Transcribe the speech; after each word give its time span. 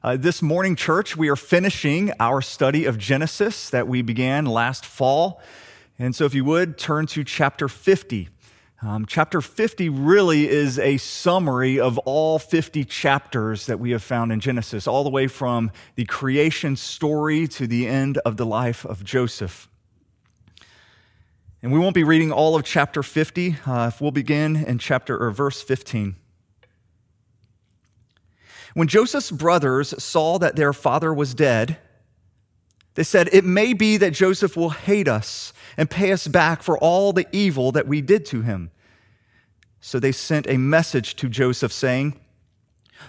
Uh, 0.00 0.16
this 0.16 0.40
morning, 0.40 0.76
church, 0.76 1.16
we 1.16 1.28
are 1.28 1.34
finishing 1.34 2.12
our 2.20 2.40
study 2.40 2.84
of 2.84 2.98
Genesis 2.98 3.68
that 3.70 3.88
we 3.88 4.00
began 4.00 4.46
last 4.46 4.86
fall. 4.86 5.42
And 5.98 6.14
so, 6.14 6.24
if 6.24 6.34
you 6.34 6.44
would, 6.44 6.78
turn 6.78 7.06
to 7.08 7.24
chapter 7.24 7.66
50. 7.66 8.28
Um, 8.80 9.06
chapter 9.06 9.40
50 9.40 9.88
really 9.88 10.48
is 10.48 10.78
a 10.78 10.98
summary 10.98 11.80
of 11.80 11.98
all 11.98 12.38
50 12.38 12.84
chapters 12.84 13.66
that 13.66 13.80
we 13.80 13.90
have 13.90 14.04
found 14.04 14.30
in 14.30 14.38
Genesis, 14.38 14.86
all 14.86 15.02
the 15.02 15.10
way 15.10 15.26
from 15.26 15.72
the 15.96 16.04
creation 16.04 16.76
story 16.76 17.48
to 17.48 17.66
the 17.66 17.88
end 17.88 18.18
of 18.18 18.36
the 18.36 18.46
life 18.46 18.84
of 18.84 19.02
Joseph. 19.02 19.68
And 21.60 21.72
we 21.72 21.80
won't 21.80 21.96
be 21.96 22.04
reading 22.04 22.30
all 22.30 22.54
of 22.54 22.62
chapter 22.62 23.02
50. 23.02 23.56
Uh, 23.66 23.90
we'll 24.00 24.12
begin 24.12 24.54
in 24.54 24.78
chapter 24.78 25.20
or 25.20 25.32
verse 25.32 25.60
15. 25.60 26.14
When 28.78 28.86
Joseph's 28.86 29.32
brothers 29.32 29.92
saw 30.00 30.38
that 30.38 30.54
their 30.54 30.72
father 30.72 31.12
was 31.12 31.34
dead, 31.34 31.78
they 32.94 33.02
said, 33.02 33.28
It 33.32 33.44
may 33.44 33.72
be 33.72 33.96
that 33.96 34.12
Joseph 34.12 34.56
will 34.56 34.70
hate 34.70 35.08
us 35.08 35.52
and 35.76 35.90
pay 35.90 36.12
us 36.12 36.28
back 36.28 36.62
for 36.62 36.78
all 36.78 37.12
the 37.12 37.26
evil 37.32 37.72
that 37.72 37.88
we 37.88 38.00
did 38.00 38.24
to 38.26 38.42
him. 38.42 38.70
So 39.80 39.98
they 39.98 40.12
sent 40.12 40.46
a 40.46 40.58
message 40.58 41.16
to 41.16 41.28
Joseph 41.28 41.72
saying, 41.72 42.20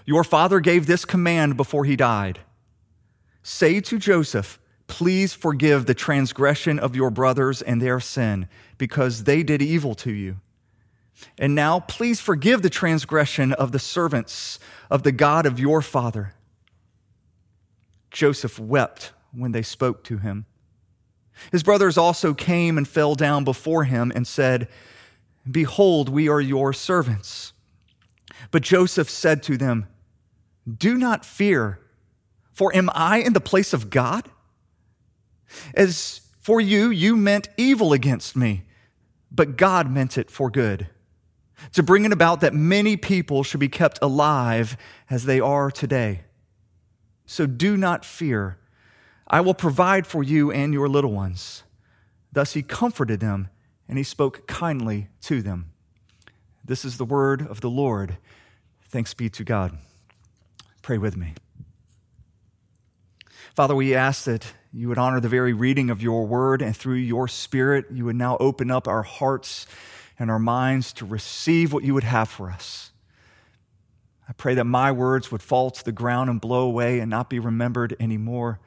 Your 0.08 0.24
father 0.24 0.60
gave 0.60 0.88
this 0.88 1.06
command 1.06 1.56
before 1.56 1.86
he 1.86 1.96
died 1.96 2.40
Say 3.44 3.80
to 3.80 4.00
Joseph, 4.00 4.58
Please 4.88 5.36
forgive 5.36 5.86
the 5.86 5.94
transgression 5.94 6.80
of 6.80 6.96
your 6.96 7.12
brothers 7.12 7.62
and 7.62 7.80
their 7.80 8.00
sin, 8.00 8.48
because 8.80 9.26
they 9.26 9.44
did 9.44 9.62
evil 9.62 9.94
to 9.94 10.12
you. 10.12 10.38
And 11.38 11.56
now, 11.56 11.80
please 11.80 12.20
forgive 12.20 12.62
the 12.62 12.70
transgression 12.70 13.54
of 13.54 13.72
the 13.72 13.80
servants 13.80 14.60
of 14.90 15.04
the 15.04 15.12
God 15.12 15.46
of 15.46 15.60
your 15.60 15.82
father. 15.82 16.34
Joseph 18.12 18.60
wept 18.60 19.12
when 19.32 19.52
they 19.52 19.62
spoke 19.62 20.04
to 20.06 20.18
him. 20.18 20.46
His 21.52 21.64
brothers 21.64 21.98
also 21.98 22.34
came 22.34 22.78
and 22.78 22.88
fell 22.88 23.16
down 23.16 23.44
before 23.44 23.86
him 23.86 24.12
and 24.14 24.28
said, 24.28 24.68
Behold, 25.50 26.10
we 26.10 26.28
are 26.28 26.42
your 26.42 26.74
servants. 26.74 27.54
But 28.52 28.64
Joseph 28.64 29.10
said 29.10 29.42
to 29.44 29.58
them, 29.58 29.88
Do 30.68 30.98
not 30.98 31.26
fear, 31.26 31.80
for 32.54 32.76
am 32.76 32.90
I 32.94 33.20
in 33.20 33.34
the 33.34 33.40
place 33.40 33.74
of 33.74 33.90
God? 33.90 34.30
As 35.74 36.22
for 36.42 36.60
you, 36.60 36.90
you 36.90 37.16
meant 37.16 37.50
evil 37.58 37.94
against 37.94 38.36
me, 38.36 38.64
but 39.32 39.56
God 39.56 39.90
meant 39.90 40.18
it 40.18 40.30
for 40.30 40.50
good 40.50 40.90
to 41.74 41.84
bring 41.84 42.06
it 42.06 42.12
about 42.12 42.42
that 42.42 42.54
many 42.54 42.98
people 42.98 43.44
should 43.44 43.60
be 43.60 43.70
kept 43.70 44.00
alive 44.02 44.78
as 45.10 45.26
they 45.26 45.40
are 45.40 45.72
today. 45.72 46.22
So 47.26 47.46
do 47.46 47.78
not 47.78 48.06
fear. 48.06 48.58
I 49.28 49.42
will 49.42 49.54
provide 49.54 50.08
for 50.08 50.24
you 50.24 50.52
and 50.52 50.74
your 50.74 50.90
little 50.90 51.12
ones. 51.12 51.64
Thus 52.32 52.54
he 52.54 52.64
comforted 52.64 53.20
them 53.20 53.50
and 53.88 53.98
he 53.98 54.04
spoke 54.04 54.48
kindly 54.48 55.10
to 55.22 55.42
them. 55.42 55.72
This 56.64 56.86
is 56.86 56.98
the 56.98 57.06
word 57.06 57.46
of 57.46 57.62
the 57.62 57.70
Lord. 57.70 58.18
Thanks 58.90 59.14
be 59.14 59.30
to 59.30 59.44
God. 59.44 59.78
Pray 60.82 60.98
with 60.98 61.18
me. 61.18 61.34
Father, 63.56 63.76
we 63.76 63.94
ask 63.94 64.24
that 64.26 64.54
you 64.72 64.88
would 64.88 64.98
honor 64.98 65.20
the 65.20 65.30
very 65.30 65.54
reading 65.54 65.90
of 65.90 66.02
your 66.02 66.26
word 66.26 66.62
and 66.62 66.76
through 66.76 66.96
your 66.96 67.28
spirit, 67.28 67.86
you 67.92 68.06
would 68.06 68.16
now 68.16 68.38
open 68.40 68.72
up 68.72 68.88
our 68.88 69.04
hearts 69.04 69.68
and 70.20 70.30
our 70.30 70.40
minds 70.40 70.92
to 70.94 71.06
receive 71.06 71.72
what 71.72 71.84
you 71.84 71.94
would 71.94 72.04
have 72.04 72.30
for 72.30 72.52
us. 72.52 72.92
I 74.28 74.34
pray 74.34 74.54
that 74.54 74.66
my 74.66 74.92
words 74.92 75.32
would 75.32 75.42
fall 75.42 75.72
to 75.72 75.84
the 75.84 75.92
ground 75.92 76.30
and 76.30 76.40
blow 76.40 76.68
away 76.68 77.00
and 77.00 77.10
not 77.10 77.30
be 77.30 77.40
remembered 77.40 77.96
anymore. 78.00 78.60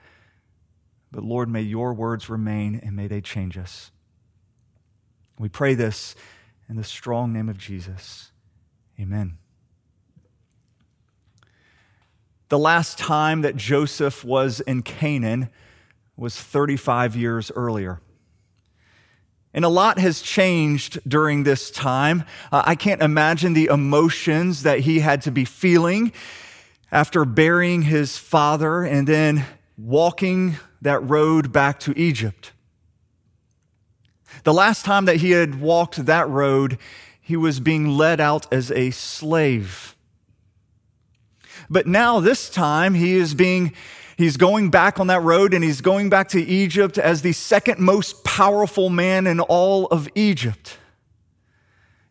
But 1.12 1.22
Lord, 1.22 1.48
may 1.48 1.61
your 1.61 1.92
words 1.92 2.28
remain 2.28 2.81
and 2.83 2.97
may 2.97 3.06
they 3.06 3.20
change 3.20 3.56
us. 3.56 3.92
We 5.38 5.49
pray 5.49 5.75
this 5.75 6.16
in 6.69 6.77
the 6.77 6.84
strong 6.84 7.32
name 7.32 7.49
of 7.49 7.59
Jesus. 7.59 8.32
Amen. 8.98 9.38
The 12.48 12.59
last 12.59 12.98
time 12.98 13.43
that 13.43 13.56
Joseph 13.56 14.25
was 14.25 14.60
in 14.60 14.82
Canaan 14.82 15.48
was 16.16 16.37
35 16.37 17.15
years 17.16 17.50
earlier. 17.54 18.00
And 19.55 19.65
a 19.65 19.69
lot 19.69 19.99
has 19.99 20.23
changed 20.23 20.99
during 21.07 21.45
this 21.45 21.71
time. 21.71 22.25
Uh, 22.51 22.63
I 22.65 22.75
can't 22.75 23.03
imagine 23.03 23.53
the 23.53 23.67
emotions 23.67 24.63
that 24.63 24.81
he 24.81 25.01
had 25.01 25.23
to 25.23 25.31
be 25.31 25.45
feeling 25.45 26.13
after 26.91 27.25
burying 27.25 27.83
his 27.83 28.17
father 28.17 28.83
and 28.83 29.07
then 29.07 29.45
walking 29.77 30.57
that 30.81 31.01
road 31.01 31.53
back 31.53 31.81
to 31.81 31.99
Egypt. 31.99 32.53
The 34.45 34.55
last 34.55 34.85
time 34.85 35.05
that 35.05 35.17
he 35.17 35.33
had 35.33 35.61
walked 35.61 36.07
that 36.07 36.29
road, 36.29 36.79
he 37.21 37.37
was 37.37 37.61
being 37.61 37.89
led 37.89 38.21
out 38.21 38.53
as 38.53 38.71
a 38.71 38.91
slave. 38.91 39.95
But 41.71 41.87
now, 41.87 42.21
this 42.21 42.51
time, 42.51 42.95
he 42.95 43.15
is 43.15 43.34
being 43.34 43.73
He's 44.17 44.37
going 44.37 44.71
back 44.71 45.00
on 45.00 45.06
that 45.09 45.23
road 45.23 45.55
and 45.55 45.65
he's 45.65 45.81
going 45.81 46.11
back 46.11 46.28
to 46.31 46.41
Egypt 46.41 46.99
as 46.99 47.23
the 47.23 47.33
second 47.33 47.78
most 47.78 48.25
powerful 48.25 48.91
man 48.91 49.27
in 49.27 49.41
all 49.41 49.87
of 49.87 50.09
Egypt. 50.15 50.78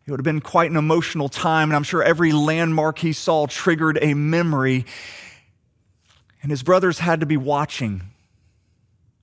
It 0.05 0.11
would 0.11 0.19
have 0.19 0.25
been 0.25 0.41
quite 0.41 0.71
an 0.71 0.77
emotional 0.77 1.29
time, 1.29 1.69
and 1.69 1.75
I'm 1.75 1.83
sure 1.83 2.03
every 2.03 2.31
landmark 2.31 2.99
he 2.99 3.13
saw 3.13 3.45
triggered 3.45 3.99
a 4.01 4.13
memory. 4.15 4.85
And 6.41 6.49
his 6.49 6.63
brothers 6.63 6.99
had 6.99 7.19
to 7.19 7.27
be 7.27 7.37
watching, 7.37 8.01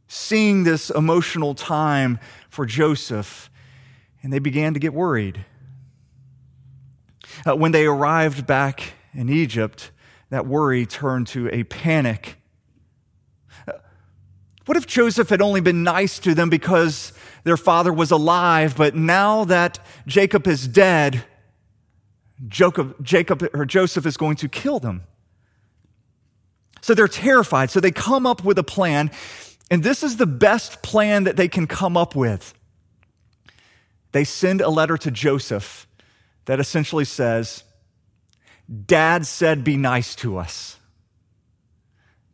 seeing 0.06 0.62
this 0.62 0.88
emotional 0.88 1.54
time 1.54 2.20
for 2.48 2.64
Joseph, 2.64 3.50
and 4.22 4.32
they 4.32 4.38
began 4.38 4.72
to 4.74 4.80
get 4.80 4.94
worried. 4.94 5.44
Uh, 7.44 7.56
when 7.56 7.72
they 7.72 7.86
arrived 7.86 8.46
back 8.46 8.94
in 9.12 9.28
Egypt, 9.28 9.90
that 10.30 10.46
worry 10.46 10.86
turned 10.86 11.26
to 11.28 11.52
a 11.52 11.64
panic 11.64 12.37
what 14.68 14.76
if 14.76 14.86
Joseph 14.86 15.30
had 15.30 15.40
only 15.40 15.62
been 15.62 15.82
nice 15.82 16.18
to 16.18 16.34
them 16.34 16.50
because 16.50 17.14
their 17.44 17.56
father 17.56 17.90
was 17.90 18.10
alive, 18.10 18.76
but 18.76 18.94
now 18.94 19.44
that 19.46 19.78
Jacob 20.06 20.46
is 20.46 20.68
dead, 20.68 21.24
Jacob, 22.46 23.02
Jacob 23.02 23.48
or 23.54 23.64
Joseph 23.64 24.04
is 24.04 24.18
going 24.18 24.36
to 24.36 24.48
kill 24.48 24.78
them? 24.78 25.04
So 26.82 26.92
they're 26.92 27.08
terrified. 27.08 27.70
So 27.70 27.80
they 27.80 27.90
come 27.90 28.26
up 28.26 28.44
with 28.44 28.58
a 28.58 28.62
plan, 28.62 29.10
and 29.70 29.82
this 29.82 30.02
is 30.02 30.18
the 30.18 30.26
best 30.26 30.82
plan 30.82 31.24
that 31.24 31.38
they 31.38 31.48
can 31.48 31.66
come 31.66 31.96
up 31.96 32.14
with. 32.14 32.52
They 34.12 34.24
send 34.24 34.60
a 34.60 34.68
letter 34.68 34.98
to 34.98 35.10
Joseph 35.10 35.86
that 36.44 36.60
essentially 36.60 37.06
says, 37.06 37.64
Dad 38.84 39.26
said, 39.26 39.64
be 39.64 39.78
nice 39.78 40.14
to 40.16 40.36
us. 40.36 40.76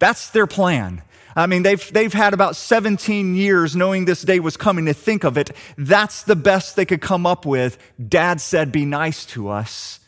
That's 0.00 0.30
their 0.30 0.48
plan. 0.48 1.02
I 1.36 1.46
mean, 1.46 1.62
they've, 1.62 1.92
they've 1.92 2.12
had 2.12 2.32
about 2.32 2.56
17 2.56 3.34
years 3.34 3.74
knowing 3.74 4.04
this 4.04 4.22
day 4.22 4.38
was 4.38 4.56
coming 4.56 4.86
to 4.86 4.94
think 4.94 5.24
of 5.24 5.36
it. 5.36 5.50
That's 5.76 6.22
the 6.22 6.36
best 6.36 6.76
they 6.76 6.84
could 6.84 7.00
come 7.00 7.26
up 7.26 7.44
with. 7.44 7.76
Dad 8.08 8.40
said, 8.40 8.70
Be 8.70 8.84
nice 8.84 9.26
to 9.26 9.48
us. 9.48 10.00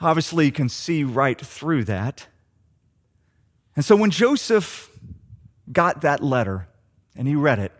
Obviously, 0.00 0.44
you 0.44 0.52
can 0.52 0.68
see 0.68 1.04
right 1.04 1.40
through 1.40 1.84
that. 1.84 2.26
And 3.74 3.84
so 3.84 3.96
when 3.96 4.10
Joseph 4.10 4.90
got 5.72 6.02
that 6.02 6.22
letter 6.22 6.68
and 7.14 7.26
he 7.26 7.34
read 7.34 7.58
it, 7.58 7.72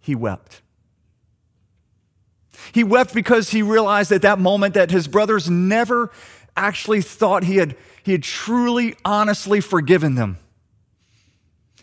he 0.00 0.14
wept. 0.14 0.60
He 2.72 2.84
wept 2.84 3.14
because 3.14 3.50
he 3.50 3.62
realized 3.62 4.12
at 4.12 4.22
that 4.22 4.38
moment 4.38 4.74
that 4.74 4.90
his 4.90 5.08
brothers 5.08 5.48
never 5.48 6.10
actually 6.56 7.02
thought 7.02 7.44
he 7.44 7.56
had, 7.56 7.76
he 8.02 8.12
had 8.12 8.22
truly, 8.22 8.94
honestly 9.04 9.60
forgiven 9.60 10.14
them. 10.14 10.38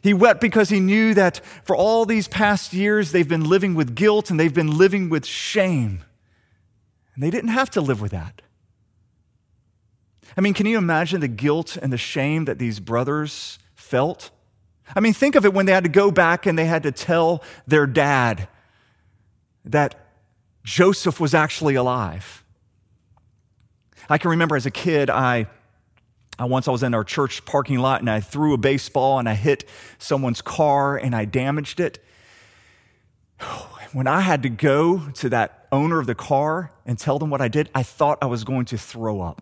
He 0.02 0.14
wept 0.14 0.40
because 0.40 0.70
he 0.70 0.80
knew 0.80 1.14
that 1.14 1.42
for 1.64 1.76
all 1.76 2.06
these 2.06 2.28
past 2.28 2.74
years, 2.74 3.12
they've 3.12 3.28
been 3.28 3.50
living 3.50 3.76
with 3.76 3.96
guilt 3.96 4.30
and 4.30 4.40
they've 4.40 4.54
been 4.54 4.78
living 4.78 5.10
with 5.10 5.26
shame. 5.26 6.04
And 7.14 7.24
they 7.24 7.30
didn't 7.30 7.50
have 7.50 7.70
to 7.72 7.82
live 7.82 8.00
with 8.00 8.12
that. 8.12 8.42
I 10.38 10.42
mean, 10.42 10.54
can 10.54 10.66
you 10.66 10.78
imagine 10.78 11.20
the 11.20 11.28
guilt 11.28 11.76
and 11.76 11.92
the 11.92 11.98
shame 11.98 12.46
that 12.46 12.60
these 12.60 12.80
brothers 12.80 13.60
felt? 13.76 14.32
I 14.96 15.02
mean, 15.02 15.14
think 15.14 15.36
of 15.36 15.44
it 15.46 15.54
when 15.54 15.66
they 15.66 15.74
had 15.74 15.84
to 15.84 15.90
go 15.90 16.12
back 16.12 16.46
and 16.46 16.58
they 16.58 16.66
had 16.66 16.84
to 16.84 16.92
tell 16.92 17.44
their 17.68 17.86
dad 17.86 18.48
that 19.66 19.96
Joseph 20.64 21.20
was 21.20 21.34
actually 21.34 21.76
alive. 21.76 22.44
I 24.10 24.18
can 24.18 24.32
remember 24.32 24.56
as 24.56 24.66
a 24.66 24.72
kid, 24.72 25.10
I 25.10 25.48
I 26.40 26.46
once 26.46 26.70
I 26.70 26.72
was 26.72 26.84
in 26.84 26.94
our 26.94 27.04
church 27.04 27.44
parking 27.44 27.80
lot 27.80 28.00
and 28.00 28.10
I 28.10 28.22
threw 28.22 28.54
a 28.54 28.58
baseball 28.58 29.20
and 29.20 29.28
I 29.28 29.34
hit 29.34 29.66
someone's 29.98 30.42
car 30.42 30.96
and 30.96 31.14
I 31.14 31.26
damaged 31.26 31.80
it. 31.80 32.04
When 33.92 34.06
I 34.06 34.22
had 34.22 34.44
to 34.44 34.50
go 34.50 35.10
to 35.16 35.30
that 35.30 35.68
owner 35.72 36.00
of 36.00 36.06
the 36.06 36.14
car 36.14 36.72
and 36.86 36.96
tell 37.00 37.18
them 37.18 37.32
what 37.32 37.42
I 37.42 37.48
did, 37.48 37.72
I 37.74 37.82
thought 37.82 38.20
I 38.22 38.28
was 38.28 38.44
going 38.44 38.66
to 38.66 38.78
throw 38.78 39.20
up. 39.20 39.42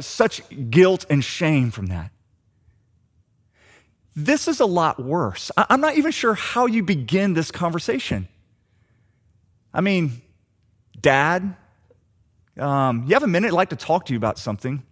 Such 0.00 0.42
guilt 0.68 1.06
and 1.08 1.24
shame 1.24 1.70
from 1.70 1.86
that. 1.86 2.10
This 4.14 4.48
is 4.48 4.60
a 4.60 4.66
lot 4.66 5.02
worse. 5.02 5.50
I'm 5.56 5.80
not 5.80 5.96
even 5.96 6.12
sure 6.12 6.34
how 6.34 6.66
you 6.66 6.82
begin 6.82 7.32
this 7.32 7.50
conversation. 7.50 8.28
I 9.72 9.80
mean, 9.80 10.20
Dad, 11.00 11.56
um, 12.58 13.04
you 13.06 13.14
have 13.14 13.22
a 13.22 13.28
minute? 13.28 13.48
I'd 13.48 13.54
like 13.54 13.70
to 13.70 13.76
talk 13.76 14.06
to 14.06 14.12
you 14.12 14.16
about 14.16 14.38
something. 14.38 14.82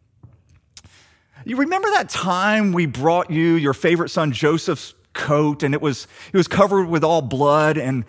You 1.44 1.56
remember 1.56 1.88
that 1.90 2.08
time 2.08 2.72
we 2.72 2.86
brought 2.86 3.30
you 3.30 3.54
your 3.54 3.74
favorite 3.74 4.10
son 4.10 4.32
Joseph's 4.32 4.94
coat 5.14 5.62
and 5.62 5.74
it 5.74 5.80
was, 5.80 6.06
it 6.32 6.36
was 6.36 6.48
covered 6.48 6.88
with 6.88 7.04
all 7.04 7.22
blood 7.22 7.78
and, 7.78 8.04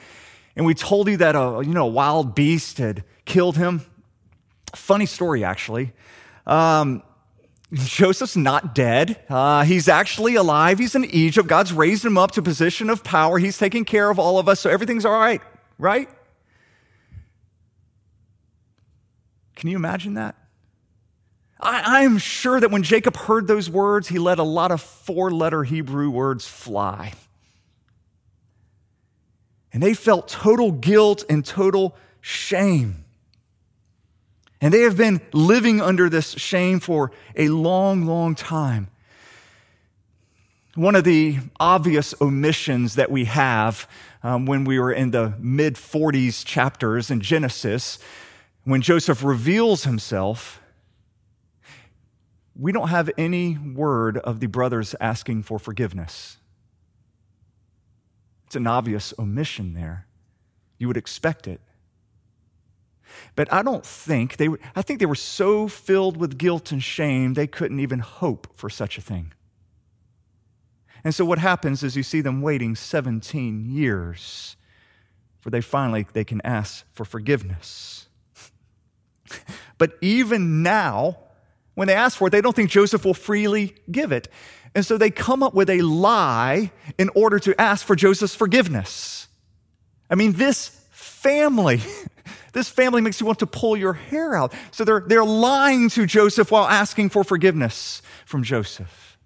and 0.55 0.65
we 0.65 0.73
told 0.73 1.07
you 1.07 1.17
that 1.17 1.35
a, 1.35 1.61
you 1.63 1.73
know, 1.73 1.85
a 1.85 1.91
wild 1.91 2.35
beast 2.35 2.79
had 2.79 3.03
killed 3.25 3.55
him? 3.55 3.81
Funny 4.75 5.05
story, 5.05 5.43
actually. 5.43 5.93
Um, 6.45 7.03
Joseph's 7.73 8.35
not 8.35 8.73
dead. 8.73 9.23
Uh, 9.29 9.63
he's 9.63 9.87
actually 9.87 10.35
alive. 10.35 10.79
He's 10.79 10.95
in 10.95 11.05
Egypt. 11.05 11.47
God's 11.47 11.71
raised 11.71 12.03
him 12.03 12.17
up 12.17 12.31
to 12.31 12.39
a 12.39 12.43
position 12.43 12.89
of 12.89 13.03
power. 13.03 13.37
He's 13.37 13.57
taking 13.57 13.85
care 13.85 14.09
of 14.09 14.17
all 14.17 14.39
of 14.39 14.49
us, 14.49 14.59
so 14.59 14.69
everything's 14.69 15.05
all 15.05 15.19
right, 15.19 15.41
right? 15.77 16.09
Can 19.59 19.69
you 19.69 19.75
imagine 19.75 20.13
that? 20.13 20.35
I, 21.59 22.03
am 22.03 22.17
sure 22.17 22.61
that 22.61 22.71
when 22.71 22.81
Jacob 22.83 23.17
heard 23.17 23.45
those 23.45 23.69
words, 23.69 24.07
he 24.07 24.17
let 24.17 24.39
a 24.39 24.43
lot 24.43 24.71
of 24.71 24.79
four 24.79 25.29
letter 25.29 25.65
Hebrew 25.65 26.09
words 26.09 26.47
fly. 26.47 27.11
And 29.73 29.83
they 29.83 29.93
felt 29.93 30.29
total 30.29 30.71
guilt 30.71 31.25
and 31.29 31.43
total 31.45 31.97
shame. 32.21 33.03
And 34.61 34.73
they 34.73 34.83
have 34.83 34.95
been 34.95 35.19
living 35.33 35.81
under 35.81 36.09
this 36.09 36.31
shame 36.31 36.79
for 36.79 37.11
a 37.35 37.49
long, 37.49 38.05
long 38.05 38.35
time. 38.35 38.87
One 40.75 40.95
of 40.95 41.03
the 41.03 41.39
obvious 41.59 42.13
omissions 42.21 42.95
that 42.95 43.11
we 43.11 43.25
have 43.25 43.89
um, 44.23 44.45
when 44.45 44.63
we 44.63 44.79
were 44.79 44.93
in 44.93 45.11
the 45.11 45.33
mid 45.37 45.75
40s 45.75 46.45
chapters 46.45 47.11
in 47.11 47.19
Genesis 47.19 47.99
when 48.63 48.81
Joseph 48.81 49.23
reveals 49.23 49.83
himself, 49.83 50.61
we 52.55 52.71
don't 52.71 52.89
have 52.89 53.09
any 53.17 53.57
word 53.57 54.17
of 54.17 54.39
the 54.39 54.47
brothers 54.47 54.95
asking 54.99 55.43
for 55.43 55.59
forgiveness. 55.59 56.37
It's 58.47 58.55
an 58.55 58.67
obvious 58.67 59.13
omission 59.17 59.73
there. 59.73 60.07
You 60.77 60.87
would 60.87 60.97
expect 60.97 61.47
it. 61.47 61.61
But 63.35 63.51
I 63.51 63.63
don't 63.63 63.85
think 63.85 64.37
they 64.37 64.49
were, 64.49 64.59
I 64.75 64.81
think 64.81 64.99
they 64.99 65.05
were 65.05 65.15
so 65.15 65.67
filled 65.67 66.17
with 66.17 66.37
guilt 66.37 66.71
and 66.71 66.83
shame 66.83 67.33
they 67.33 67.47
couldn't 67.47 67.79
even 67.79 67.99
hope 67.99 68.47
for 68.55 68.69
such 68.69 68.97
a 68.97 69.01
thing. 69.01 69.33
And 71.03 71.15
so 71.15 71.23
what 71.25 71.39
happens 71.39 71.81
is 71.81 71.95
you 71.95 72.03
see 72.03 72.21
them 72.21 72.41
waiting 72.41 72.75
17 72.75 73.65
years 73.65 74.57
for 75.39 75.49
they 75.49 75.61
finally 75.61 76.05
they 76.13 76.23
can 76.23 76.41
ask 76.43 76.85
for 76.93 77.05
forgiveness. 77.05 77.98
But 79.77 79.93
even 80.01 80.63
now, 80.63 81.17
when 81.75 81.87
they 81.87 81.95
ask 81.95 82.17
for 82.17 82.27
it, 82.27 82.31
they 82.31 82.41
don't 82.41 82.55
think 82.55 82.69
Joseph 82.69 83.05
will 83.05 83.13
freely 83.13 83.75
give 83.89 84.11
it. 84.11 84.27
And 84.75 84.85
so 84.85 84.97
they 84.97 85.09
come 85.09 85.41
up 85.41 85.53
with 85.53 85.69
a 85.69 85.81
lie 85.81 86.71
in 86.97 87.09
order 87.15 87.39
to 87.39 87.59
ask 87.59 87.85
for 87.85 87.95
Joseph's 87.95 88.35
forgiveness. 88.35 89.27
I 90.09 90.15
mean, 90.15 90.33
this 90.33 90.67
family, 90.91 91.81
this 92.53 92.69
family 92.69 93.01
makes 93.01 93.19
you 93.19 93.25
want 93.25 93.39
to 93.39 93.47
pull 93.47 93.75
your 93.77 93.93
hair 93.93 94.35
out. 94.35 94.53
So 94.71 94.83
they're, 94.83 95.03
they're 95.05 95.25
lying 95.25 95.89
to 95.89 96.05
Joseph 96.05 96.51
while 96.51 96.67
asking 96.67 97.09
for 97.09 97.23
forgiveness 97.23 98.01
from 98.25 98.43
Joseph. 98.43 99.17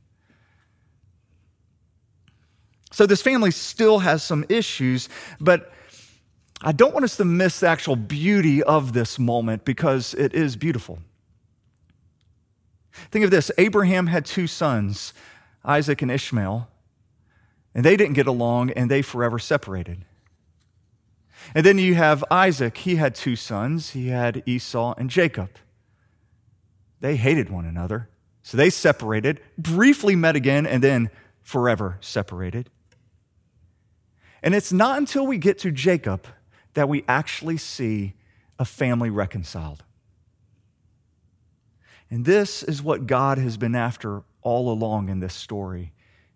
So 2.92 3.08
this 3.08 3.24
family 3.24 3.50
still 3.50 4.00
has 4.00 4.22
some 4.22 4.46
issues, 4.50 5.10
but 5.40 5.74
I 6.66 6.72
don't 6.72 6.94
want 6.94 7.04
us 7.04 7.18
to 7.18 7.26
miss 7.26 7.60
the 7.60 7.68
actual 7.68 7.98
beauty 7.98 8.64
of 8.64 8.94
this 8.94 9.20
moment 9.20 9.66
because 9.66 10.14
it 10.14 10.34
is 10.34 10.56
beautiful. 10.56 11.00
Think 13.12 13.26
of 13.26 13.32
this 13.32 13.52
Abraham 13.58 14.08
had 14.08 14.26
two 14.26 14.48
sons, 14.48 15.14
Isaac 15.66 16.02
and 16.02 16.10
Ishmael, 16.10 16.70
and 17.76 17.84
they 17.84 17.98
didn't 17.98 18.14
get 18.14 18.28
along 18.28 18.72
and 18.72 18.90
they 18.90 19.02
forever 19.02 19.40
separated. 19.40 20.06
And 21.54 21.66
then 21.66 21.78
you 21.78 21.96
have 21.96 22.24
Isaac, 22.32 22.78
he 22.78 22.96
had 22.96 23.14
two 23.14 23.36
sons, 23.36 23.90
he 23.90 24.08
had 24.08 24.42
Esau 24.46 24.94
and 24.98 25.10
Jacob. 25.10 25.50
They 27.02 27.18
hated 27.18 27.50
one 27.50 27.66
another, 27.66 28.08
so 28.42 28.56
they 28.56 28.70
separated, 28.70 29.42
briefly 29.58 30.16
met 30.16 30.38
again, 30.38 30.66
and 30.66 30.82
then 30.82 31.10
forever 31.42 31.98
separated. 32.00 32.70
And 34.42 34.56
it's 34.56 34.72
not 34.72 34.98
until 34.98 35.28
we 35.28 35.38
get 35.38 35.60
to 35.60 35.72
Jacob 35.72 36.28
that 36.74 36.90
we 36.90 37.04
actually 37.08 37.58
see 37.58 38.14
a 38.60 38.66
family 38.66 39.10
reconciled. 39.10 39.84
And 42.10 42.26
this 42.26 42.64
is 42.64 42.82
what 42.82 43.08
God 43.08 43.38
has 43.38 43.58
been 43.58 43.76
after 43.76 44.24
all 44.42 44.72
along 44.72 45.10
in 45.10 45.20
this 45.20 45.34
story 45.34 45.94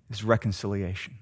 is 0.09 0.23
reconciliation. 0.23 1.15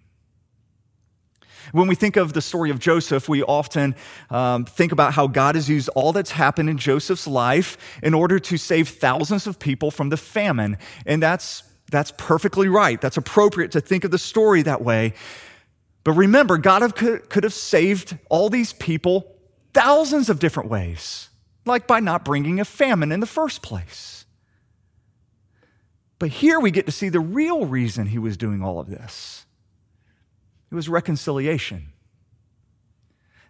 When 1.72 1.88
we 1.88 1.96
think 1.96 2.16
of 2.16 2.34
the 2.34 2.42
story 2.42 2.70
of 2.70 2.80
Joseph, 2.80 3.28
we 3.28 3.42
often 3.44 3.96
um, 4.30 4.66
think 4.66 4.92
about 4.92 5.14
how 5.14 5.28
God 5.28 5.56
has 5.56 5.68
used 5.68 5.90
all 5.90 6.14
that's 6.14 6.32
happened 6.32 6.70
in 6.70 6.78
Joseph's 6.78 7.28
life 7.28 7.78
in 8.04 8.14
order 8.14 8.40
to 8.40 8.58
save 8.58 8.90
thousands 8.90 9.48
of 9.48 9.58
people 9.58 9.90
from 9.92 10.10
the 10.10 10.18
famine. 10.18 10.78
And 11.06 11.22
that's, 11.22 11.64
that's 11.90 12.14
perfectly 12.18 12.68
right. 12.68 13.02
That's 13.02 13.18
appropriate 13.18 13.72
to 13.72 13.82
think 13.82 14.04
of 14.04 14.12
the 14.12 14.20
story 14.20 14.62
that 14.62 14.84
way. 14.84 15.14
But 16.06 16.14
remember, 16.14 16.58
God 16.60 16.96
could 16.96 17.44
have 17.44 17.54
saved 17.54 18.18
all 18.30 18.50
these 18.50 18.72
people 18.72 19.36
thousands 19.74 20.30
of 20.30 20.40
different 20.40 20.70
ways, 20.70 21.30
like 21.66 21.88
by 21.88 22.00
not 22.00 22.24
bringing 22.24 22.60
a 22.60 22.66
famine 22.66 23.12
in 23.12 23.20
the 23.20 23.26
first 23.26 23.64
place. 23.64 24.26
But 26.20 26.30
here 26.30 26.60
we 26.60 26.70
get 26.70 26.86
to 26.86 26.92
see 26.92 27.10
the 27.10 27.20
real 27.20 27.66
reason 27.66 28.06
he 28.06 28.20
was 28.20 28.38
doing 28.38 28.64
all 28.64 28.80
of 28.80 28.88
this 28.88 29.46
it 30.72 30.76
was 30.76 30.88
reconciliation. 30.88 31.92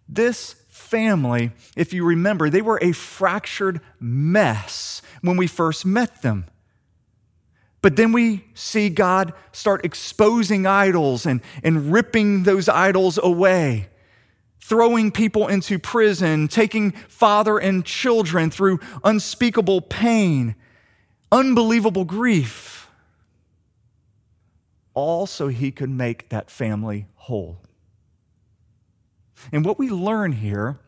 This 0.08 0.56
family, 0.70 1.52
if 1.76 1.92
you 1.92 2.06
remember, 2.06 2.50
they 2.50 2.62
were 2.62 2.80
a 2.82 2.94
fractured 2.94 3.82
mess 4.00 5.02
when 5.22 5.36
we 5.36 5.48
first 5.48 5.86
met 5.86 6.22
them. 6.22 6.46
But 7.86 7.98
then 7.98 8.14
we 8.14 8.44
see 8.56 8.90
God 8.90 9.32
start 9.52 9.86
exposing 9.86 10.66
idols 10.66 11.28
and, 11.28 11.40
and 11.64 11.94
ripping 11.94 12.42
those 12.42 12.68
idols 12.68 13.20
away, 13.22 13.90
throwing 14.60 15.12
people 15.12 15.48
into 15.48 15.78
prison, 15.78 16.48
taking 16.48 16.94
father 16.94 17.60
and 17.60 17.86
children 17.86 18.50
through 18.50 18.80
unspeakable 19.04 19.82
pain, 19.82 20.56
unbelievable 21.32 22.06
grief, 22.06 22.90
all 24.96 25.28
so 25.28 25.48
he 25.50 25.70
could 25.70 25.92
make 25.92 26.30
that 26.30 26.50
family 26.50 27.06
whole. 27.14 27.60
And 29.52 29.64
what 29.64 29.78
we 29.78 29.92
learn 29.92 30.32
here 30.32 30.80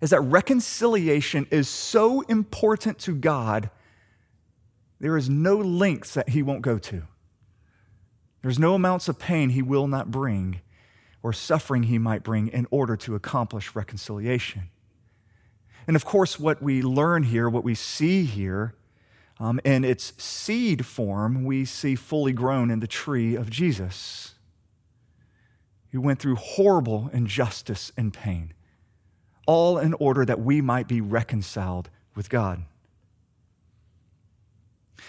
is 0.00 0.10
that 0.10 0.20
reconciliation 0.20 1.48
is 1.50 1.68
so 1.68 2.20
important 2.20 3.00
to 3.00 3.16
God 3.16 3.70
there 5.00 5.16
is 5.16 5.28
no 5.28 5.56
lengths 5.56 6.14
that 6.14 6.30
he 6.30 6.42
won't 6.42 6.62
go 6.62 6.78
to. 6.78 7.02
There's 8.42 8.58
no 8.58 8.74
amounts 8.74 9.08
of 9.08 9.18
pain 9.18 9.50
he 9.50 9.62
will 9.62 9.86
not 9.86 10.10
bring 10.10 10.60
or 11.22 11.32
suffering 11.32 11.84
he 11.84 11.98
might 11.98 12.22
bring 12.22 12.48
in 12.48 12.66
order 12.70 12.96
to 12.96 13.14
accomplish 13.14 13.74
reconciliation. 13.74 14.70
And 15.86 15.96
of 15.96 16.04
course, 16.04 16.38
what 16.38 16.62
we 16.62 16.82
learn 16.82 17.24
here, 17.24 17.48
what 17.48 17.64
we 17.64 17.74
see 17.74 18.24
here, 18.24 18.74
um, 19.40 19.60
in 19.64 19.84
its 19.84 20.12
seed 20.22 20.84
form, 20.84 21.44
we 21.44 21.64
see 21.64 21.94
fully 21.94 22.32
grown 22.32 22.70
in 22.70 22.80
the 22.80 22.86
tree 22.86 23.34
of 23.34 23.50
Jesus, 23.50 24.34
who 25.92 26.00
went 26.00 26.18
through 26.18 26.36
horrible 26.36 27.08
injustice 27.12 27.92
and 27.96 28.12
pain, 28.12 28.52
all 29.46 29.78
in 29.78 29.94
order 29.94 30.24
that 30.24 30.40
we 30.40 30.60
might 30.60 30.88
be 30.88 31.00
reconciled 31.00 31.88
with 32.14 32.28
God. 32.28 32.64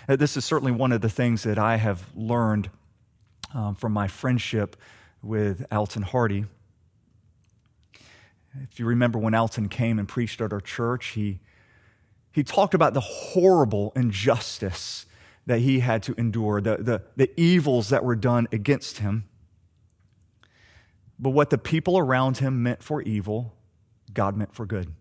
Uh, 0.08 0.16
this 0.16 0.38
is 0.38 0.46
certainly 0.46 0.72
one 0.72 0.92
of 0.92 1.02
the 1.02 1.10
things 1.10 1.44
that 1.44 1.58
I 1.58 1.78
have 1.78 2.06
learned 2.16 2.70
um, 3.54 3.76
from 3.76 3.92
my 3.94 4.08
friendship 4.08 4.76
with 5.22 5.66
Alton 5.72 6.04
Hardy. 6.04 6.46
If 8.64 8.80
you 8.80 8.86
remember 8.86 9.20
when 9.20 9.34
Alton 9.34 9.70
came 9.70 10.00
and 10.00 10.08
preached 10.08 10.42
at 10.42 10.52
our 10.52 10.62
church, 10.62 11.08
he, 11.08 11.40
he 12.32 12.44
talked 12.44 12.74
about 12.74 12.94
the 12.94 13.02
horrible 13.02 13.92
injustice 13.96 15.06
that 15.46 15.60
he 15.60 15.80
had 15.80 16.04
to 16.04 16.14
endure, 16.18 16.62
the, 16.62 16.78
the, 16.78 17.02
the 17.16 17.32
evils 17.40 17.90
that 17.90 18.04
were 18.04 18.16
done 18.16 18.48
against 18.52 19.00
him. 19.00 19.26
But 21.18 21.32
what 21.32 21.50
the 21.50 21.58
people 21.58 21.98
around 21.98 22.38
him 22.38 22.64
meant 22.64 22.84
for 22.84 23.02
evil, 23.02 23.54
God 24.14 24.38
meant 24.38 24.54
for 24.54 24.66
good. 24.66 24.94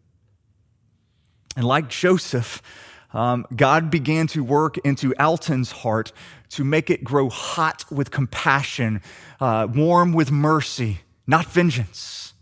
And 1.56 1.64
like 1.64 1.88
Joseph, 1.88 2.62
um, 3.12 3.46
God 3.54 3.90
began 3.90 4.26
to 4.28 4.44
work 4.44 4.76
into 4.78 5.14
Alton's 5.16 5.72
heart 5.72 6.12
to 6.50 6.64
make 6.64 6.90
it 6.90 7.04
grow 7.04 7.28
hot 7.28 7.84
with 7.90 8.10
compassion, 8.10 9.00
uh, 9.40 9.66
warm 9.72 10.12
with 10.12 10.30
mercy, 10.30 11.00
not 11.26 11.46
vengeance. 11.46 12.34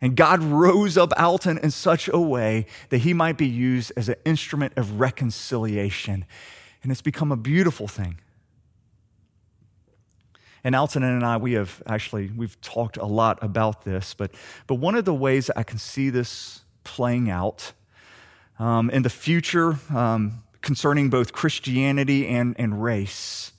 And 0.00 0.16
God 0.16 0.42
rose 0.42 0.98
up 0.98 1.12
Alton 1.16 1.58
in 1.58 1.70
such 1.70 2.08
a 2.08 2.18
way 2.18 2.66
that 2.88 2.98
he 2.98 3.14
might 3.14 3.38
be 3.38 3.46
used 3.46 3.92
as 3.96 4.08
an 4.08 4.16
instrument 4.24 4.72
of 4.76 4.98
reconciliation. 4.98 6.24
And 6.82 6.90
it's 6.90 7.02
become 7.02 7.30
a 7.30 7.36
beautiful 7.36 7.86
thing. 7.86 8.18
And 10.64 10.74
Alton 10.74 11.02
and 11.02 11.24
I, 11.24 11.36
we 11.36 11.52
have 11.52 11.82
actually, 11.86 12.30
we've 12.36 12.60
talked 12.60 12.96
a 12.96 13.04
lot 13.06 13.38
about 13.42 13.84
this, 13.84 14.14
but, 14.14 14.32
but 14.66 14.76
one 14.76 14.94
of 14.94 15.04
the 15.04 15.14
ways 15.14 15.50
I 15.54 15.62
can 15.62 15.78
see 15.78 16.10
this 16.10 16.62
playing 16.84 17.30
out 17.30 17.72
um, 18.62 18.90
in 18.90 19.02
the 19.02 19.10
future 19.10 19.76
um, 19.90 20.44
concerning 20.60 21.10
both 21.10 21.32
Christianity 21.32 22.28
and, 22.28 22.54
and 22.60 22.80
race 22.80 23.50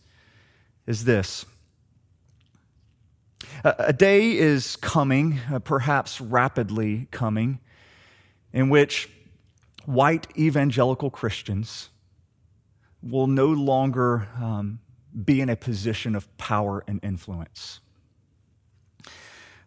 is 0.87 1.03
this. 1.03 1.45
A, 3.65 3.75
a 3.79 3.93
day 3.93 4.31
is 4.31 4.77
coming, 4.77 5.41
uh, 5.51 5.59
perhaps 5.59 6.21
rapidly 6.21 7.09
coming, 7.11 7.59
in 8.53 8.69
which 8.69 9.09
white 9.85 10.25
evangelical 10.37 11.09
Christians 11.09 11.89
will 13.01 13.27
no 13.27 13.47
longer 13.47 14.29
um, 14.41 14.79
be 15.25 15.41
in 15.41 15.49
a 15.49 15.57
position 15.57 16.15
of 16.15 16.37
power 16.37 16.81
and 16.87 17.03
influence. 17.03 17.81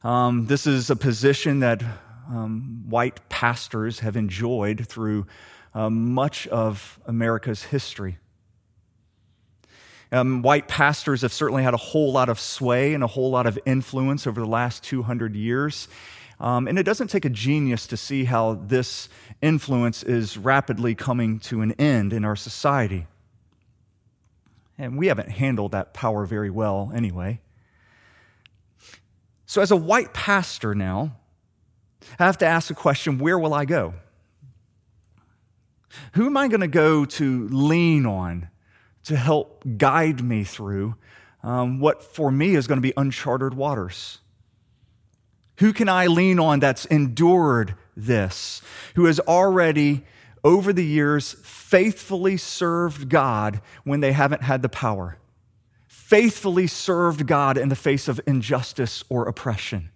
Um, 0.03 0.47
this 0.47 0.67
is 0.67 0.89
a 0.89 0.97
position 0.97 1.61
that 1.61 1.83
um, 2.29 2.85
white 2.89 3.29
pastors 3.29 4.01
have 4.01 4.17
enjoyed 4.17 4.87
through 4.87 5.27
uh, 5.75 5.91
much 5.91 6.47
of 6.49 6.99
America's 7.07 7.65
history. 7.65 8.19
Um, 10.13 10.43
white 10.43 10.69
pastors 10.69 11.23
have 11.23 11.33
certainly 11.33 11.63
had 11.63 11.75
a 11.75 11.79
whole 11.79 12.13
lot 12.13 12.29
of 12.29 12.39
sway 12.39 12.95
and 12.95 13.03
a 13.03 13.09
whole 13.09 13.31
lot 13.31 13.47
of 13.47 13.59
influence 13.67 14.27
over 14.27 14.41
the 14.41 14.47
last 14.47 14.85
200 14.85 15.35
years. 15.35 15.89
Um, 16.39 16.69
and 16.69 16.79
it 16.79 16.85
doesn't 16.85 17.09
take 17.09 17.25
a 17.25 17.31
genius 17.31 17.87
to 17.89 17.97
see 17.97 18.25
how 18.25 18.55
this 18.55 19.09
influence 19.41 20.03
is 20.03 20.37
rapidly 20.37 20.95
coming 20.95 21.39
to 21.41 21.63
an 21.63 21.73
end 21.73 22.13
in 22.13 22.25
our 22.25 22.37
society. 22.37 23.07
And 24.79 24.99
we 24.99 25.07
haven't 25.07 25.31
handled 25.31 25.73
that 25.73 25.95
power 25.95 26.27
very 26.27 26.51
well 26.51 26.93
anyway. 26.95 27.41
So, 29.47 29.63
as 29.63 29.71
a 29.71 29.77
white 29.77 30.13
pastor 30.13 30.75
now, 30.75 31.17
I 32.19 32.25
have 32.25 32.39
to 32.39 32.47
ask 32.47 32.69
the 32.69 32.75
question 32.75 33.19
where 33.19 33.39
will 33.39 33.55
I 33.55 33.65
go? 33.65 33.95
Who 36.13 36.27
am 36.27 36.37
I 36.37 36.49
going 36.49 36.61
to 36.61 36.69
go 36.69 37.05
to 37.05 37.49
lean 37.49 38.07
on 38.07 38.49
to 39.05 39.17
help 39.17 39.65
guide 39.77 40.23
me 40.23 40.45
through 40.45 40.97
um, 41.43 41.79
what 41.81 42.03
for 42.03 42.31
me 42.31 42.55
is 42.55 42.67
going 42.67 42.79
to 42.79 42.83
be 42.83 42.93
uncharted 42.97 43.55
waters? 43.55 44.19
Who 45.59 45.73
can 45.73 45.89
I 45.89 46.07
lean 46.07 46.39
on 46.39 46.61
that's 46.61 46.85
endured 46.87 47.75
this, 47.97 48.61
who 48.95 49.07
has 49.07 49.21
already, 49.21 50.05
over 50.45 50.73
the 50.73 50.85
years, 50.85 51.35
faithfully 51.43 52.37
served 52.37 53.09
God 53.09 53.63
when 53.85 54.01
they 54.01 54.13
haven't 54.13 54.43
had 54.43 54.61
the 54.61 54.69
power, 54.69 55.17
faithfully 55.87 56.67
served 56.67 57.27
God 57.27 57.57
in 57.57 57.71
the 57.71 57.77
face 57.77 58.07
of 58.07 58.21
injustice 58.27 59.03
or 59.09 59.27
oppression? 59.27 59.91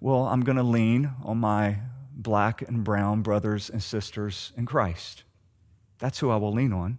Well, 0.00 0.26
I'm 0.26 0.40
going 0.40 0.56
to 0.56 0.62
lean 0.62 1.12
on 1.22 1.38
my 1.38 1.76
black 2.14 2.62
and 2.62 2.82
brown 2.82 3.20
brothers 3.20 3.68
and 3.68 3.82
sisters 3.82 4.52
in 4.56 4.64
Christ. 4.64 5.24
That's 5.98 6.18
who 6.20 6.30
I 6.30 6.36
will 6.36 6.52
lean 6.52 6.72
on. 6.72 6.98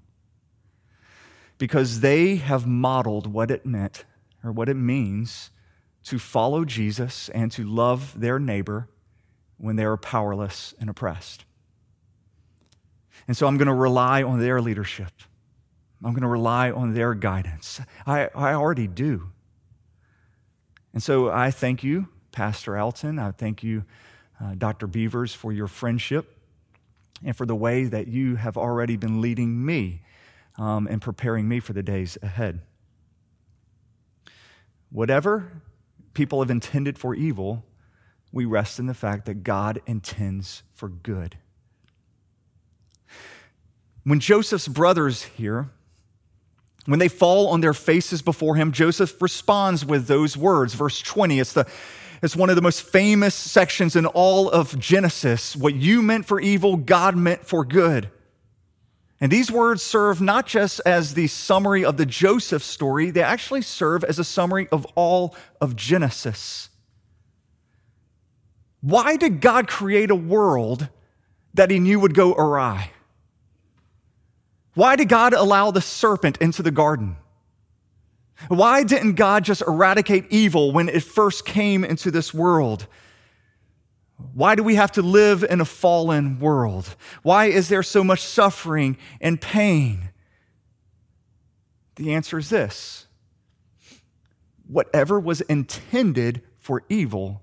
Because 1.58 2.02
they 2.02 2.36
have 2.36 2.68
modeled 2.68 3.26
what 3.26 3.50
it 3.50 3.66
meant 3.66 4.06
or 4.44 4.52
what 4.52 4.70
it 4.70 4.76
means 4.76 5.50
to 6.04 6.20
follow 6.20 6.64
Jesus 6.64 7.30
and 7.30 7.52
to 7.52 7.64
love 7.64 8.20
their 8.20 8.40
neighbor 8.40 8.88
when 9.58 9.76
they 9.76 9.86
are 9.86 9.98
powerless 9.98 10.74
and 10.80 10.90
oppressed. 10.90 11.46
And 13.28 13.36
so 13.36 13.48
I'm 13.48 13.58
going 13.58 13.68
to 13.68 13.74
rely 13.74 14.22
on 14.24 14.40
their 14.40 14.62
leadership. 14.62 15.12
I'm 16.04 16.14
going 16.14 16.22
to 16.22 16.28
rely 16.28 16.72
on 16.72 16.94
their 16.94 17.14
guidance. 17.14 17.80
I, 18.06 18.30
I 18.34 18.54
already 18.54 18.88
do. 18.88 19.30
And 20.94 21.02
so 21.02 21.30
I 21.30 21.52
thank 21.52 21.84
you 21.84 22.08
Pastor 22.32 22.78
Alton. 22.78 23.20
I 23.20 23.32
thank 23.32 23.64
you, 23.64 23.84
uh, 24.42 24.56
Dr. 24.58 24.88
Beavers, 24.88 25.34
for 25.34 25.52
your 25.52 25.68
friendship 25.68 26.38
and 27.24 27.36
for 27.36 27.46
the 27.46 27.56
way 27.56 27.86
that 27.86 28.08
you 28.08 28.36
have 28.36 28.58
already 28.58 28.96
been 28.98 29.22
leading 29.22 29.66
me 29.66 30.02
um, 30.58 30.88
and 30.88 31.02
preparing 31.02 31.48
me 31.48 31.60
for 31.60 31.74
the 31.74 31.84
days 31.84 32.18
ahead. 32.22 32.62
Whatever 34.90 35.52
people 36.14 36.42
have 36.42 36.52
intended 36.52 36.98
for 36.98 37.16
evil, 37.16 37.64
we 38.32 38.46
rest 38.46 38.80
in 38.80 38.88
the 38.88 38.94
fact 38.94 39.26
that 39.26 39.44
God 39.44 39.82
intends 39.86 40.64
for 40.74 40.90
good. 40.90 41.38
When 44.04 44.20
Joseph's 44.20 44.68
brothers 44.68 45.24
here, 45.24 45.70
when 46.86 47.00
they 47.00 47.08
fall 47.08 47.50
on 47.50 47.62
their 47.62 47.74
faces 47.74 48.22
before 48.22 48.56
him, 48.56 48.72
Joseph 48.72 49.22
responds 49.22 49.86
with 49.86 50.08
those 50.08 50.36
words. 50.36 50.74
Verse 50.74 51.00
20, 51.00 51.40
it's 51.40 51.54
the 51.54 51.68
it's 52.22 52.36
one 52.36 52.50
of 52.50 52.56
the 52.56 52.62
most 52.62 52.84
famous 52.84 53.34
sections 53.34 53.96
in 53.96 54.06
all 54.06 54.50
of 54.50 54.78
Genesis. 54.78 55.56
What 55.56 55.74
you 55.74 56.02
meant 56.02 56.26
for 56.26 56.40
evil, 56.40 56.78
God 56.78 57.16
meant 57.16 57.46
for 57.46 57.66
good. 57.66 58.12
And 59.20 59.32
these 59.32 59.52
words 59.52 59.84
serve 59.84 60.22
not 60.22 60.48
just 60.48 60.82
as 60.86 61.14
the 61.14 61.28
summary 61.28 61.86
of 61.86 61.98
the 61.98 62.06
Joseph 62.06 62.64
story, 62.64 63.12
they 63.12 63.22
actually 63.22 63.62
serve 63.62 64.04
as 64.04 64.18
a 64.18 64.24
summary 64.24 64.68
of 64.72 64.86
all 64.96 65.36
of 65.60 65.76
Genesis. 65.76 66.70
Why 68.82 69.16
did 69.16 69.42
God 69.42 69.68
create 69.68 70.10
a 70.10 70.16
world 70.16 70.90
that 71.54 71.70
he 71.70 71.80
knew 71.80 72.00
would 72.00 72.16
go 72.16 72.34
awry? 72.34 72.92
Why 74.74 74.96
did 74.96 75.10
God 75.10 75.34
allow 75.34 75.70
the 75.70 75.82
serpent 75.82 76.38
into 76.38 76.64
the 76.64 76.72
garden? 76.72 77.18
Why 78.48 78.84
didn't 78.84 79.16
God 79.16 79.44
just 79.44 79.62
eradicate 79.62 80.26
evil 80.30 80.72
when 80.72 80.90
it 80.90 81.04
first 81.04 81.46
came 81.46 81.84
into 81.84 82.12
this 82.12 82.34
world? 82.34 82.88
Why 84.34 84.56
do 84.56 84.64
we 84.64 84.76
have 84.76 84.92
to 84.94 85.02
live 85.02 85.44
in 85.44 85.62
a 85.62 85.66
fallen 85.66 86.40
world? 86.40 86.96
Why 87.24 87.46
is 87.46 87.70
there 87.70 87.84
so 87.84 88.04
much 88.04 88.22
suffering 88.22 88.98
and 89.20 89.40
pain? 89.40 90.10
The 91.96 92.14
answer 92.14 92.38
is 92.38 92.50
this 92.50 93.08
whatever 94.68 95.20
was 95.20 95.42
intended 95.42 96.42
for 96.58 96.84
evil, 96.88 97.42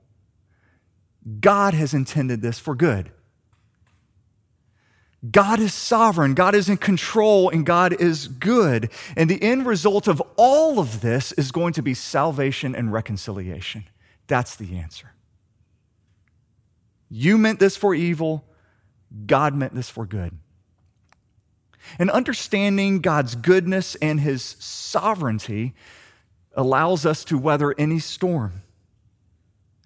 God 1.40 1.74
has 1.74 1.92
intended 1.92 2.40
this 2.40 2.58
for 2.58 2.74
good. 2.74 3.10
God 5.28 5.58
is 5.58 5.74
sovereign, 5.74 6.34
God 6.34 6.54
is 6.54 6.68
in 6.68 6.76
control, 6.76 7.48
and 7.48 7.66
God 7.66 8.00
is 8.00 8.28
good. 8.28 8.90
And 9.16 9.28
the 9.28 9.42
end 9.42 9.66
result 9.66 10.06
of 10.06 10.22
all 10.36 10.78
of 10.78 11.00
this 11.00 11.32
is 11.32 11.50
going 11.50 11.72
to 11.72 11.82
be 11.82 11.92
salvation 11.92 12.76
and 12.76 12.92
reconciliation. 12.92 13.84
That's 14.28 14.54
the 14.54 14.76
answer. 14.78 15.12
You 17.10 17.36
meant 17.36 17.58
this 17.58 17.76
for 17.76 17.94
evil, 17.94 18.44
God 19.26 19.54
meant 19.54 19.74
this 19.74 19.88
for 19.88 20.06
good. 20.06 20.38
And 21.98 22.10
understanding 22.10 23.00
God's 23.00 23.34
goodness 23.34 23.96
and 23.96 24.20
his 24.20 24.56
sovereignty 24.58 25.74
allows 26.54 27.06
us 27.06 27.24
to 27.24 27.38
weather 27.38 27.74
any 27.78 27.98
storm. 27.98 28.62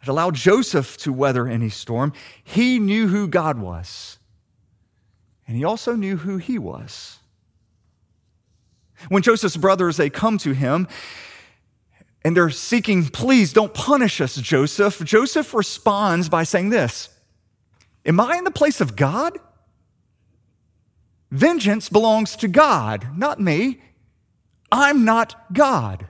It 0.02 0.08
allowed 0.08 0.34
Joseph 0.34 0.96
to 0.98 1.12
weather 1.12 1.46
any 1.46 1.68
storm. 1.68 2.12
He 2.42 2.78
knew 2.78 3.08
who 3.08 3.28
God 3.28 3.58
was. 3.58 4.18
And 5.52 5.58
he 5.58 5.64
also 5.64 5.94
knew 5.94 6.16
who 6.16 6.38
he 6.38 6.58
was. 6.58 7.18
When 9.10 9.22
Joseph's 9.22 9.58
brothers 9.58 9.98
they 9.98 10.08
come 10.08 10.38
to 10.38 10.52
him 10.52 10.88
and 12.24 12.34
they're 12.34 12.48
seeking, 12.48 13.04
please 13.08 13.52
don't 13.52 13.74
punish 13.74 14.22
us, 14.22 14.36
Joseph. 14.36 15.04
Joseph 15.04 15.52
responds 15.52 16.30
by 16.30 16.44
saying 16.44 16.70
this 16.70 17.10
Am 18.06 18.18
I 18.18 18.38
in 18.38 18.44
the 18.44 18.50
place 18.50 18.80
of 18.80 18.96
God? 18.96 19.38
Vengeance 21.30 21.90
belongs 21.90 22.34
to 22.36 22.48
God, 22.48 23.08
not 23.14 23.38
me. 23.38 23.82
I'm 24.72 25.04
not 25.04 25.52
God. 25.52 26.08